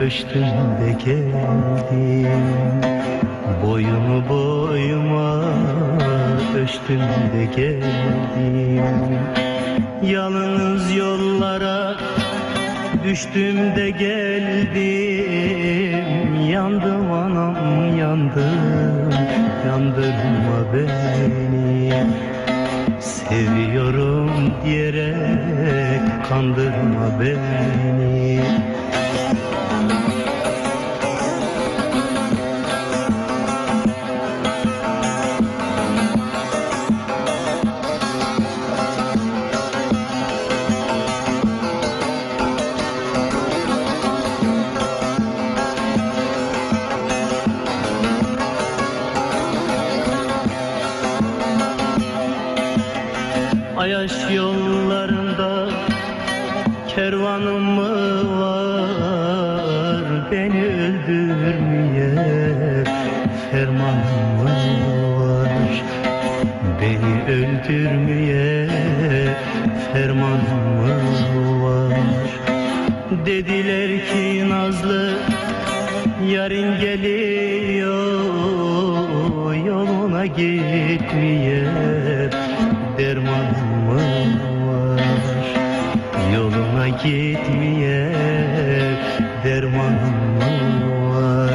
[0.00, 0.42] Ölçtüm
[0.80, 2.28] de geldim
[3.66, 5.44] Boyumu boyuma.
[6.56, 7.00] Ölçtüm
[7.34, 9.18] de geldim
[10.02, 11.94] Yalnız yollara
[13.04, 14.88] düştüm de geldim.
[16.50, 17.56] Yandım anam
[17.98, 19.10] yandım
[19.66, 21.37] Yandırma beni
[23.28, 24.30] Seviyorum
[24.64, 27.77] diyerek kandırma beni
[87.02, 88.12] gitmeye
[89.44, 90.40] dermanım
[91.14, 91.54] var.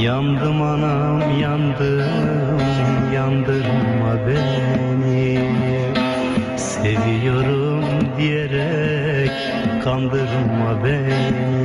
[0.00, 2.60] Yandım anam yandım
[3.14, 5.38] yandırma beni.
[6.56, 7.84] Seviyorum
[8.18, 9.30] diyerek
[9.84, 11.55] kandırma beni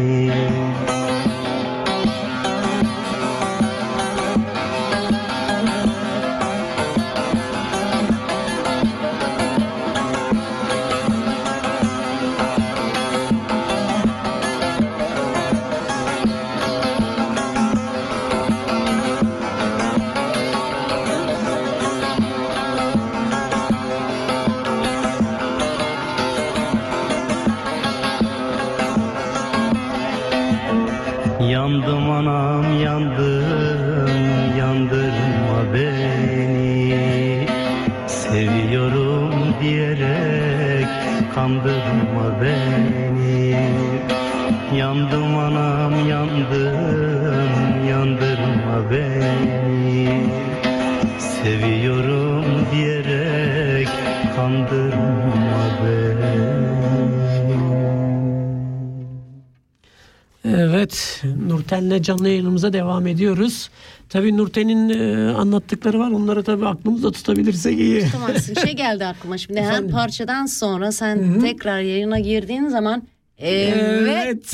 [61.81, 63.69] Nurten'le canlı yayınımıza devam ediyoruz.
[64.09, 66.11] Tabii Nurten'in e, anlattıkları var.
[66.11, 68.01] Onları tabii aklımızda tutabilirsek iyi.
[68.05, 68.53] Tutamazsın.
[68.53, 73.03] Şey geldi aklıma şimdi her parçadan sonra sen tekrar yayına girdiğin zaman
[73.37, 74.53] evet,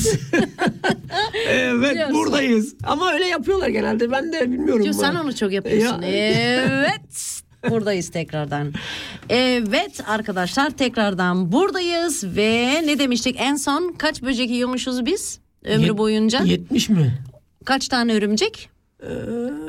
[1.48, 2.14] evet, Biliyorsun.
[2.16, 2.74] buradayız.
[2.84, 4.10] Ama öyle yapıyorlar genelde.
[4.10, 4.82] Ben de bilmiyorum.
[4.84, 6.02] Diyor, sen onu çok yapıyorsun.
[6.02, 7.40] Ya- Evet.
[7.70, 8.72] Buradayız tekrardan.
[9.28, 15.98] Evet arkadaşlar tekrardan buradayız ve ne demiştik en son kaç böcek yiyormuşuz biz ömrü Yet-
[15.98, 16.42] boyunca?
[16.42, 17.18] 70 mi?
[17.64, 18.68] Kaç tane örümcek?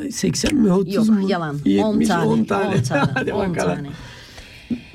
[0.04, 0.72] Ee, 80 mi?
[0.74, 1.30] 30 Yok mu?
[1.30, 1.58] yalan.
[1.66, 2.26] 70, 10 tane.
[2.26, 2.76] 10 tane.
[2.78, 3.02] 10 tane.
[3.14, 3.76] Hadi 10 bakalım.
[3.76, 3.88] tane.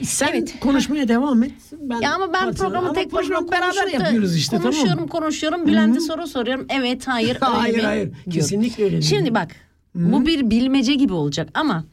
[0.03, 0.55] Sen Evet.
[0.61, 1.53] konuşmaya devam et.
[1.73, 5.09] Ben Ya ama ben programı Ama tek başıma beraber yapıyoruz işte konuşuyorum, tamam mı?
[5.11, 5.67] konuşuyorum.
[5.67, 6.67] Bülent'e soru soruyorum.
[6.69, 7.83] Evet, hayır, öyle Hayır, mi?
[7.83, 8.05] hayır.
[8.05, 8.31] diyorum.
[8.33, 9.03] Kesinlikle öyle.
[9.03, 9.49] Şimdi bak.
[9.95, 11.85] Bu bir bilmece gibi olacak ama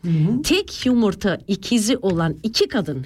[0.44, 3.06] tek yumurta ikizi olan iki kadın,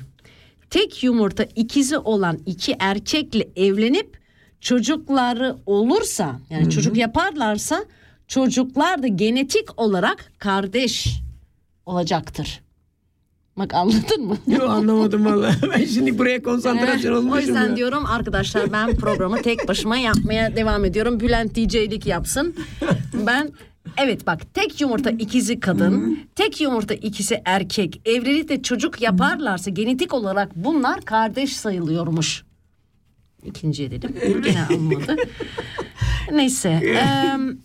[0.70, 4.18] tek yumurta ikizi olan iki erkekle evlenip
[4.62, 7.86] çocukları olursa, yani çocuk yaparlarsa
[8.28, 11.22] çocuklar da genetik olarak kardeş
[11.86, 12.62] olacaktır.
[13.58, 14.38] Bak anladın mı?
[14.48, 15.52] Yok anlamadım valla.
[15.74, 17.38] Ben şimdi buraya konsantrasyon Eh, olmuşum.
[17.38, 17.76] o yüzden ya.
[17.76, 21.20] diyorum arkadaşlar ben programı tek başıma yapmaya devam ediyorum.
[21.20, 22.56] Bülent DJ'lik yapsın.
[23.28, 23.52] Ben
[23.98, 28.02] evet bak tek yumurta ikizi kadın, tek yumurta ikisi erkek.
[28.06, 32.44] Evlilik de çocuk yaparlarsa genetik olarak bunlar kardeş sayılıyormuş.
[33.46, 34.16] İkinciye dedim.
[34.44, 35.16] Gene anladı.
[36.32, 36.70] Neyse.
[36.70, 37.58] em,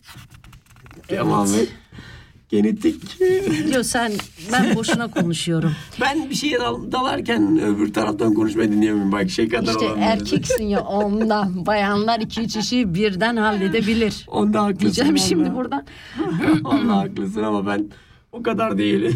[1.09, 1.57] Tamam mı?
[2.49, 3.21] Genetik.
[3.69, 4.13] diyor sen
[4.53, 5.73] ben boşuna konuşuyorum.
[6.01, 9.13] Ben bir şeye dal- dalarken öbür taraftan konuşmayı dinleyemiyorum.
[9.13, 10.01] Bak şey kadar İşte olanları.
[10.05, 11.67] erkeksin ya ondan.
[11.67, 14.25] Bayanlar iki üç işi birden halledebilir.
[14.29, 14.81] Onda haklısın.
[14.81, 15.29] Diyeceğim vallahi.
[15.29, 15.87] şimdi buradan.
[16.63, 17.91] Vallahi haklısın ama ben
[18.33, 19.11] o kadar değil.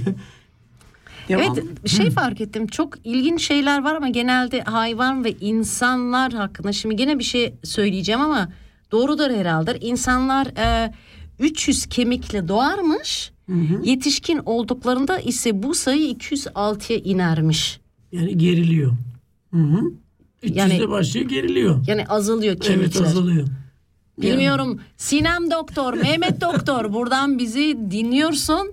[1.29, 1.43] Devam.
[1.43, 6.97] Evet şey fark ettim çok ilginç şeyler var ama genelde hayvan ve insanlar hakkında şimdi
[6.97, 8.49] gene bir şey söyleyeceğim ama
[8.93, 9.79] doğrudur herhalde.
[9.81, 10.93] İnsanlar e,
[11.39, 13.33] 300 kemikle doğarmış
[13.85, 17.81] yetişkin olduklarında ise bu sayı 206'ya inermiş.
[18.13, 18.93] Yani geriliyor.
[19.53, 19.81] Hı hı.
[20.43, 21.85] 300'de Yani- başlıyor geriliyor.
[21.87, 23.05] Yani azalıyor Evet kemikler.
[23.05, 23.47] azalıyor.
[24.19, 24.81] Bilmiyorum.
[24.97, 28.73] Sinem Doktor, Mehmet Doktor buradan bizi dinliyorsun.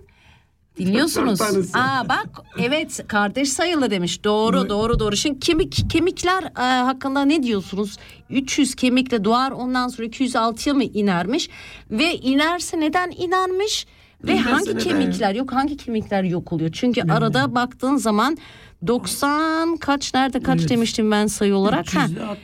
[0.77, 1.41] Dinliyorsunuz.
[1.73, 2.27] Aa bak
[2.59, 4.23] evet kardeş sayılı demiş.
[4.23, 5.15] Doğru doğru doğru.
[5.17, 7.97] Şimdi kemik kemikler e, hakkında ne diyorsunuz?
[8.29, 11.49] 300 kemikle doğar ondan sonra 206'ya mı inermiş?
[11.91, 13.87] Ve inerse neden inermiş?
[14.23, 16.69] Ve İnerse hangi kemikler yok hangi kemikler yok oluyor?
[16.73, 18.37] Çünkü arada baktığın zaman
[18.87, 20.69] 90 kaç nerede kaç Evet.
[20.69, 21.95] demiştim ben sayı olarak?
[21.95, 22.37] Ha, 300 'de at-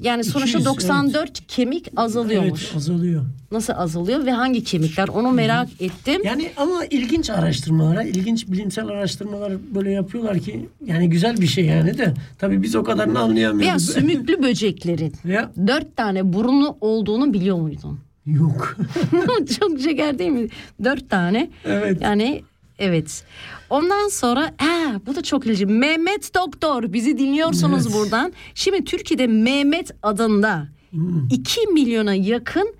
[0.00, 2.64] yani sonuçta 200, 94 kemik azalıyormuş.
[2.64, 3.22] Evet azalıyor.
[3.52, 6.22] Nasıl azalıyor ve hangi kemikler onu merak ettim.
[6.24, 11.98] Yani ama ilginç araştırmalar, ilginç bilimsel araştırmalar böyle yapıyorlar ki yani güzel bir şey yani
[11.98, 13.90] de tabii biz o kadarını anlayamıyoruz.
[13.90, 17.98] sümüklü böceklerin Ya dört tane burnu olduğunu biliyor muydun?
[18.26, 18.76] yok.
[19.60, 20.48] Çok şeker değil mi?
[20.84, 21.50] Dört tane.
[21.64, 22.02] evet.
[22.02, 22.42] Yani
[22.80, 23.24] evet.
[23.70, 25.68] Ondan sonra ha, bu da çok ilginç.
[25.70, 27.96] Mehmet Doktor bizi dinliyorsunuz Evet.
[27.96, 28.32] buradan.
[28.54, 31.28] Şimdi Türkiye'de Mehmet adında Hmm.
[31.30, 32.74] 2 milyona yakın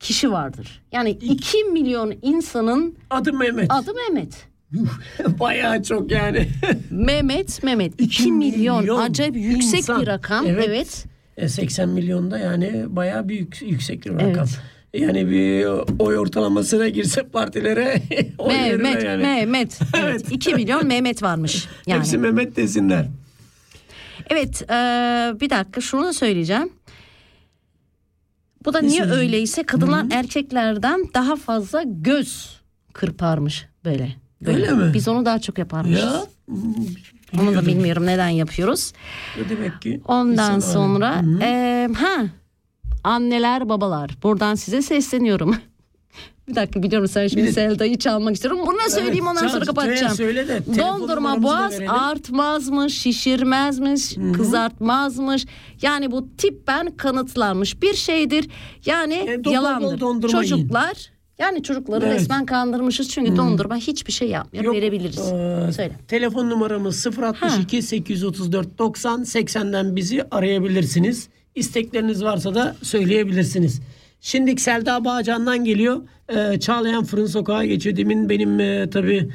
[0.00, 0.82] kişi vardır.
[0.92, 3.66] Yani 2 milyon insanın Adı Mehmet.
[3.70, 4.46] adı Mehmet.
[5.40, 6.48] Bayağı çok yani.
[6.90, 10.02] Mehmet Mehmet 2 İki milyon, milyon acayip yüksek insan.
[10.02, 10.46] bir rakam.
[10.46, 10.64] Evet.
[10.68, 11.04] Evet.
[11.36, 14.36] E, 80 milyonda yani bayağı büyük yüksek bir Evet.
[14.94, 15.66] Yani bir
[15.98, 18.02] oy ortalamasına girse partilere
[18.38, 19.22] oy Mehmet yani.
[19.22, 19.78] Mehmet.
[19.96, 20.04] Evet.
[20.04, 20.32] Evet.
[20.32, 21.68] 2 milyon Mehmet varmış.
[21.86, 21.98] Yani.
[21.98, 23.06] Hepsi Mehmet desinler.
[24.30, 24.74] Evet e,
[25.40, 26.72] bir dakika şunu da söyleyeceğim.
[28.64, 32.60] Bu da Ne niye öyleyse kadınlar erkeklerden daha fazla göz
[32.92, 34.16] kırparmış böyle.
[34.40, 34.56] böyle.
[34.70, 34.94] Öyle mi?
[34.94, 36.04] Biz onu daha çok yaparmışız.
[36.04, 36.26] Ya.
[37.40, 38.92] Onu da bilmiyorum neden yapıyoruz.
[39.46, 40.00] O demek ki.
[40.08, 42.26] Ondan insan sonra e, ha
[43.06, 45.56] anneler babalar buradan size sesleniyorum.
[46.48, 48.60] bir dakika biliyorum sen şimdi Selda'yı çalmak istiyorum.
[48.66, 50.14] Bunu da söyleyeyim Evet, ondan çal- sonra kapatacağım.
[50.14, 55.46] Söyle de Dondurma boğaz artmazmış, şişirmezmiş, kızartmazmış.
[55.82, 58.48] Yani bu tippen kanıtlanmış bir şeydir.
[58.86, 60.00] Yani E, yalandır.
[60.00, 60.20] yiyin.
[60.28, 62.20] Çocuklar yani çocukları Evet.
[62.20, 64.64] resmen kandırmışız çünkü dondurma hiçbir şey yapmıyor.
[64.64, 65.18] Yok, verebiliriz.
[65.18, 65.92] e, Söyle.
[66.08, 71.28] Telefon numaramız 062 834 90 80'den bizi arayabilirsiniz.
[71.56, 73.80] İstekleriniz varsa da söyleyebilirsiniz.
[74.20, 76.02] Şimdi Selda Bağcan'dan geliyor.
[76.28, 77.96] Ee, Çağlayan Fırın Sokağı geçiyor.
[77.96, 79.28] Demin benim e, tabii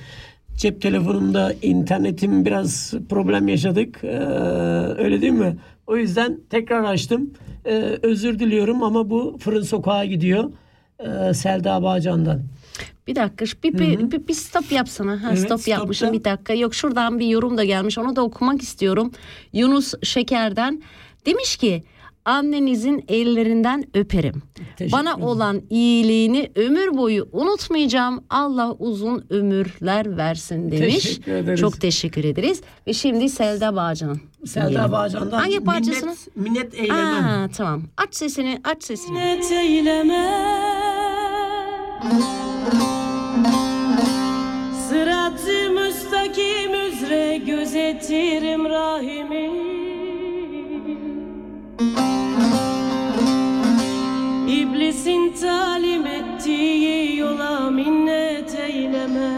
[0.57, 4.03] cep telefonumda internetim biraz problem yaşadık.
[4.03, 4.17] Ee,
[4.97, 5.57] öyle değil mi?
[5.88, 7.34] O yüzden tekrar açtım.
[7.65, 10.51] Ee, özür diliyorum ama bu Fırın Sokağı gidiyor.
[10.99, 12.41] Ee, Selda Bağcan'dan.
[13.07, 15.24] Bir dakika bir, bir, bir, bir stop yapsana.
[15.24, 16.19] Ha, Evet, stop yapmışım stopta.
[16.19, 16.53] bir dakika.
[16.53, 19.11] Yok şuradan bir yorum da gelmiş onu da okumak istiyorum.
[19.53, 20.82] Yunus Şeker'den
[21.26, 21.84] demiş ki
[22.26, 24.41] annenizin ellerinden öperim.
[24.78, 25.24] Teşekkür Bana ederim.
[25.24, 28.24] olan iyiliğini ömür boyu unutmayacağım.
[28.30, 30.93] Allah uzun ömürler versin demiş.
[31.03, 31.59] Teşekkür ederiz.
[31.59, 32.61] Çok teşekkür ederiz.
[32.88, 34.22] Ve şimdi Selda Bağcan'ın.
[34.45, 36.15] Selda Bağcan'dan Hangi parçasını?
[36.36, 37.24] minnet, minnet eylemem.
[37.26, 37.84] Aa, tamam.
[37.97, 39.13] Aç sesini, aç sesini.
[39.17, 40.32] minnet eyleme
[44.89, 49.49] Sırat-ı müstakim üzere gözetirim rahimi
[54.91, 59.31] İblisin talim ettiği yola minnet eyleme.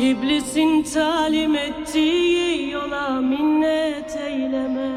[0.00, 4.90] İblisin talim ettiği yola minnet eyleme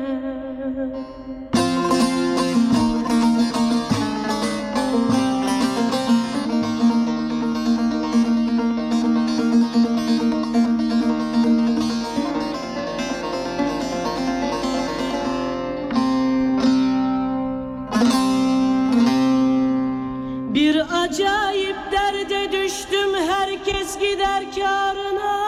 [21.12, 25.42] acayip derde düştüm herkes gider kârına.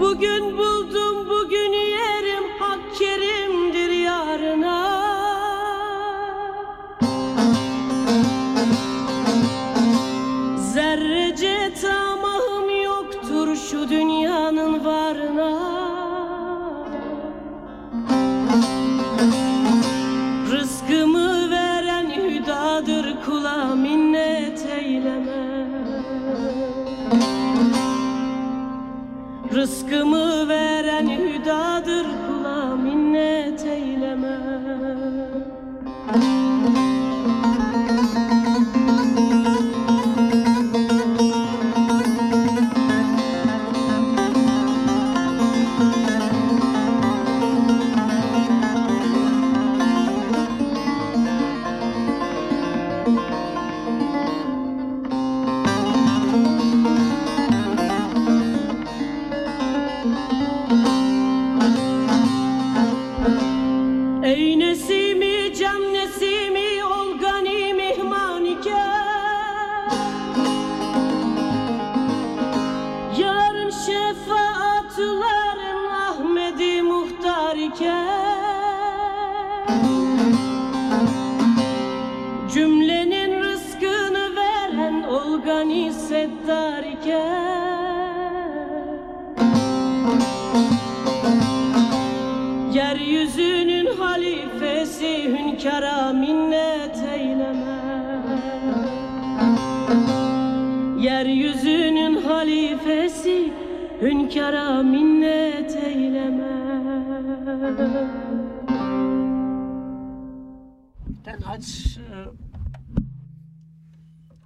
[0.00, 0.69] Bugün buldum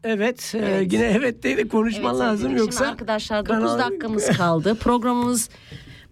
[0.04, 2.86] Evet, e, yine evet dedi konuşman Evet, lazım yoksa.
[2.86, 4.74] Arkadaşlar 9 kanal- dakikamız kaldı.
[4.80, 5.48] Programımız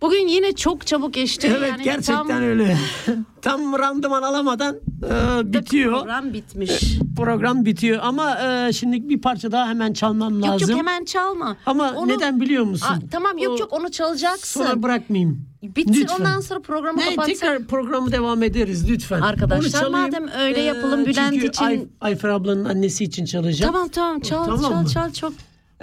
[0.03, 1.53] bugün yine çok çabuk geçti.
[1.59, 2.78] Evet Yani gerçekten tam- öyle.
[3.42, 5.92] Tam randıman alamadan e, bitiyor.
[5.98, 6.98] Program bitmiş.
[7.16, 10.61] Program bitiyor ama e, şimdi bir parça daha hemen çalmam lazım.
[10.61, 11.57] Yok yok hemen çalma.
[11.66, 12.86] Ama Onu- neden biliyor musun?
[12.86, 14.61] Aa, tamam yok O- yok onu çalacaksın.
[14.64, 15.46] Sonra bırakmayayım.
[15.62, 16.16] Bitsin Lütfen.
[16.18, 17.26] ondan sonra programı Ne, kapatsak.
[17.40, 19.20] tekrar programı devam ederiz lütfen.
[19.20, 23.72] Arkadaşlar, madem öyle yapalım, Bülent çünkü için- Ay, Ayfer ablanın annesi için çalacağım.
[23.72, 24.88] Tamam tamam çal Tamam çal mı?
[24.88, 25.32] çal çok.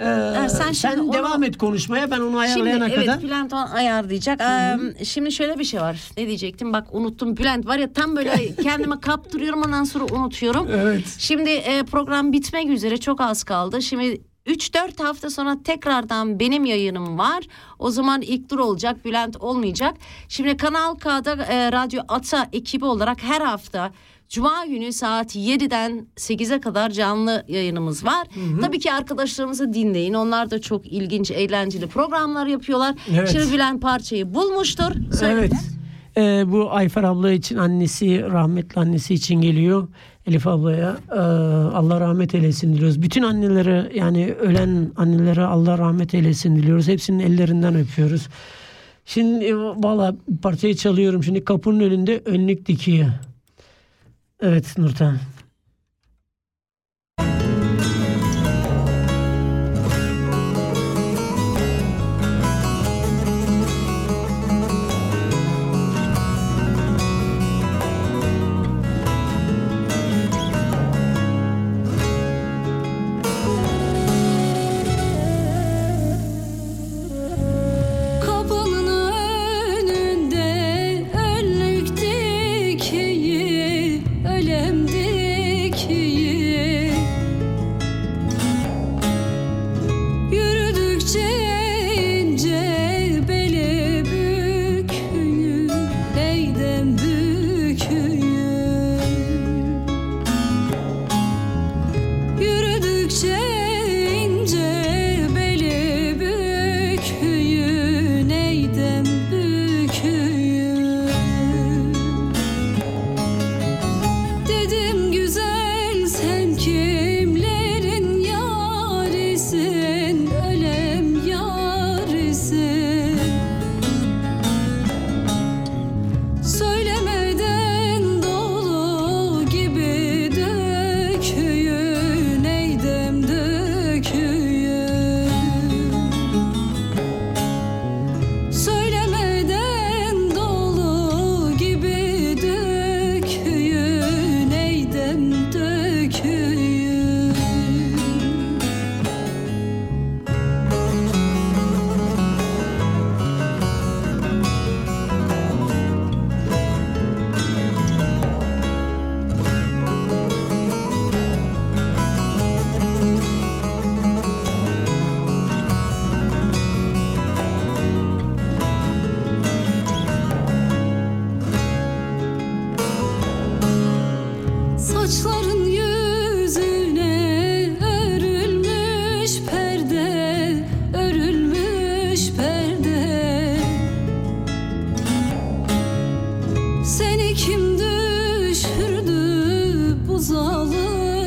[0.00, 3.22] Ee, sen sen şimdi onu- devam et konuşmaya ben onu Şimdi ayarlayana evet kadar.
[3.22, 4.40] Bülent onu ayarlayacak.
[4.40, 6.00] Ee, şimdi şöyle bir şey var.
[6.16, 6.72] Ne diyecektim?
[6.72, 7.36] Bak unuttum.
[7.36, 10.68] Bülent var ya tam böyle kendime kaptırıyorum ondan sonra unutuyorum.
[10.72, 11.16] Evet.
[11.18, 13.82] Şimdi e, program bitmek üzere çok az kaldı.
[13.82, 17.44] Şimdi 3-4 hafta sonra tekrardan benim yayınım var.
[17.78, 19.94] O zaman ilk dur olacak, Bülent olmayacak.
[20.28, 23.90] Şimdi Kanal K'da e, Radyo Ata ekibi olarak her hafta
[24.30, 28.26] Cuma günü saat 7'den 8'e kadar canlı yayınımız var.
[28.60, 30.14] Tabii ki arkadaşlarımızı dinleyin.
[30.14, 32.94] Onlar da çok ilginç, eğlenceli programlar yapıyorlar.
[33.14, 33.28] Evet.
[33.32, 34.90] Şimdi Bülent parçayı bulmuştur.
[35.12, 35.52] Söyle Evet.
[36.16, 39.88] Ee, bu Ayfer abla için annesi rahmetli annesi için geliyor.
[40.26, 41.18] Elif ablaya e,
[41.76, 43.02] Allah rahmet eylesin diliyoruz.
[43.02, 46.88] Bütün annelere yani ölen annelere Allah rahmet eylesin diliyoruz.
[46.88, 48.28] Hepsinin ellerinden öpüyoruz.
[49.04, 51.24] Şimdi e, valla parçayı çalıyorum.
[51.24, 53.10] Şimdi kapının önünde önlük dikiyor.
[54.42, 55.20] Evet Nurten.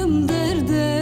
[0.04, 0.93] Zalim derde,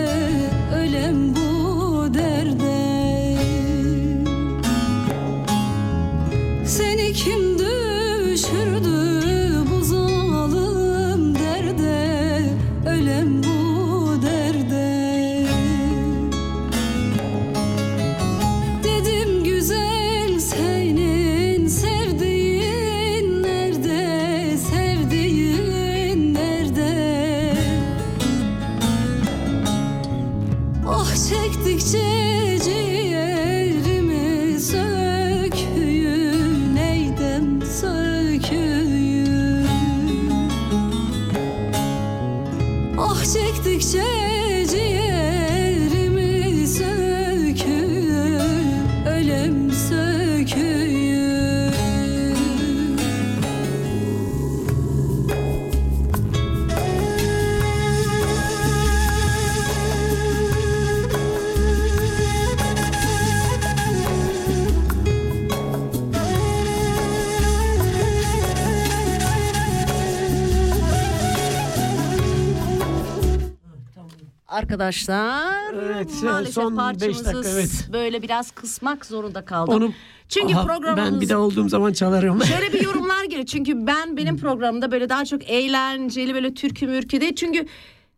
[74.62, 75.74] arkadaşlar.
[75.74, 77.88] Evet, Maalesef son parçamızı dakika, evet.
[77.94, 79.74] böyle biraz kısmak zorunda kaldım.
[79.74, 79.94] Onu
[80.30, 82.44] Çünkü Aha, programımız ben bir de olduğum zaman çalarım.
[82.46, 83.46] Şöyle bir yorumlar geliyor.
[83.46, 87.36] Çünkü ben benim programımda böyle daha çok eğlenceli böyle türkü mürkü değil.
[87.36, 87.66] Çünkü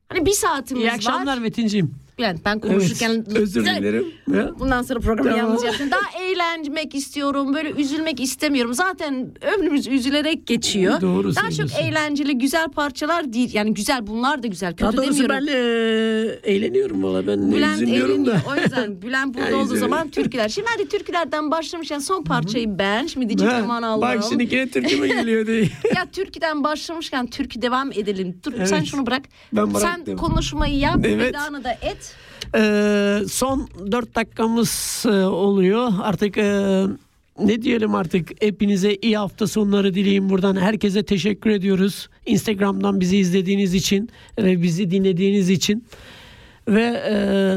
[0.09, 0.93] hani bir saatimiz İyi var.
[0.93, 1.95] akşamlar Metin'ciğim.
[2.19, 4.05] Bülent ben konuşurken Evet, özür dilerim.
[4.59, 5.45] Bundan sonra programı Tamam.
[5.45, 5.91] yalnız yapacağım.
[5.91, 7.53] Daha eğlenmek istiyorum.
[7.53, 8.73] Böyle üzülmek istemiyorum.
[8.73, 11.01] Zaten ömrümüz üzülerek geçiyor.
[11.01, 13.53] Doğru Daha çok eğlenceli güzel parçalar değil.
[13.53, 14.69] Yani güzel bunlar da güzel.
[14.75, 15.35] Kötü Daha demiyorum.
[15.47, 18.41] ben e, eğleniyorum valla ben Bülent üzülüyorum da.
[18.51, 20.49] O yüzden Bülent burada Ya, olduğu zaman türküler.
[20.49, 23.07] Şimdi hadi türkülerden başlamışken son parçayı ben.
[23.07, 24.01] Şimdi diyecek aman Allah'ım.
[24.19, 25.61] Bak şimdi yine türküme geliyor diye.
[25.95, 28.39] ya türküden başlamışken türkü devam edelim.
[28.45, 28.85] Dur sen Evet.
[28.85, 29.21] şunu bırak.
[29.53, 30.17] Ben sen bıraktım.
[30.17, 30.97] konuşmayı yap.
[31.03, 31.19] Evet.
[31.33, 32.12] Vedanı da et.
[32.55, 35.91] Ee, son dört dakikamız e, oluyor.
[36.01, 36.83] Artık e,
[37.39, 40.55] ne diyelim artık hepinize iyi hafta sonları dileyim buradan.
[40.55, 42.09] Herkese teşekkür ediyoruz.
[42.25, 45.85] Instagram'dan bizi izlediğiniz için ve bizi dinlediğiniz için.
[46.67, 47.13] Ve e,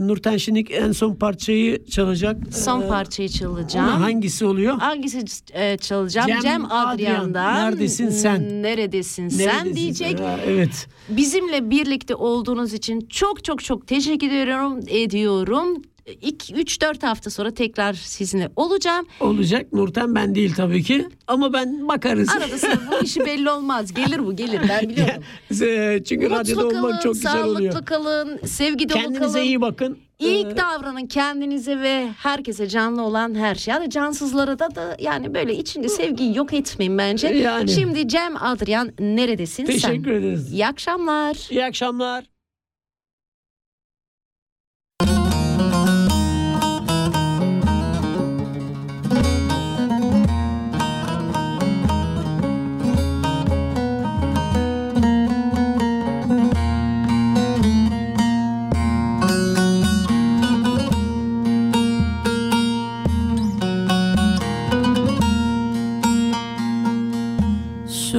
[0.07, 2.37] Nurten Şinik en son parçayı çalacak.
[2.51, 3.87] Son Ee, parçayı çalacağım.
[3.89, 4.79] ona hangisi oluyor?
[4.79, 6.27] Hangisi e, çalacağım?
[6.29, 7.55] Cem Cem, Adrian, Adrian'dan.
[7.73, 8.63] Neredesin sen?
[8.63, 10.19] Neredesin sen Neredesin diyecek.
[10.19, 10.25] sen?
[10.25, 10.89] Ha, evet.
[11.09, 14.79] Bizimle birlikte olduğunuz için çok çok çok teşekkür ediyorum.
[14.89, 15.83] ediyorum.
[16.07, 19.07] 3-4 hafta sonra tekrar sizinle olacağım.
[19.21, 19.73] Olacak.
[19.73, 21.09] Nurten ben değil tabii ki.
[21.27, 22.29] Ama ben bakarız.
[22.29, 23.95] Arada bu işi belli olmaz.
[23.95, 25.23] Gelir bu gelir ben biliyorum.
[25.63, 27.85] Ee, Çünkü radyoda Mutlu olmak kalın, çok güzel sağlıklı oluyor.
[27.85, 29.39] kalın, sevgi dolu Kendinize kalın.
[29.43, 29.99] iyi bakın.
[30.19, 33.75] İyi Ee, davranın kendinize ve herkese canlı olan her şey.
[33.75, 37.29] Yani cansızlara da da yani böyle içinde sevgiyi yok etmeyin bence.
[37.29, 37.71] Yani.
[37.71, 39.73] Şimdi Cem Adrian neredesin sen?
[39.73, 40.53] Teşekkür ederiz.
[40.53, 41.37] İyi akşamlar.
[41.51, 42.25] İyi akşamlar.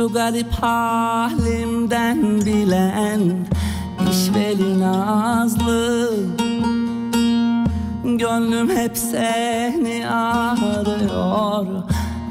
[0.08, 3.22] Şu garip halimden bilen
[4.12, 6.12] işveli nazlı.
[8.04, 11.66] Gönlüm hep seni arıyor.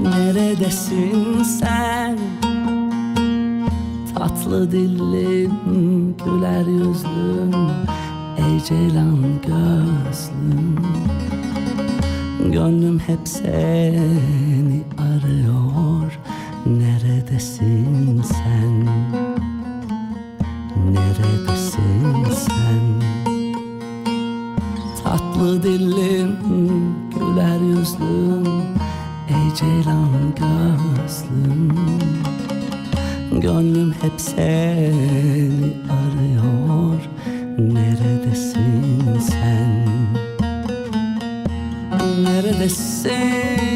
[0.00, 2.18] Neredesin sen?
[4.14, 7.52] Tatlı dillim, güler yüzlüm
[8.38, 10.76] Ey ceylan gözlüm.
[12.52, 16.25] Gönlüm hep seni arıyor
[16.66, 18.86] Neredesin sen?
[20.92, 23.02] Neredesin sen?
[25.04, 26.36] Tatlı dillim
[27.18, 28.46] Güler yüzlüm
[29.28, 31.72] Ey ceylan gözlüm.
[33.40, 37.00] Gönlüm hep seni arıyor.
[37.58, 39.86] Neredesin sen?
[42.22, 43.75] Neredesin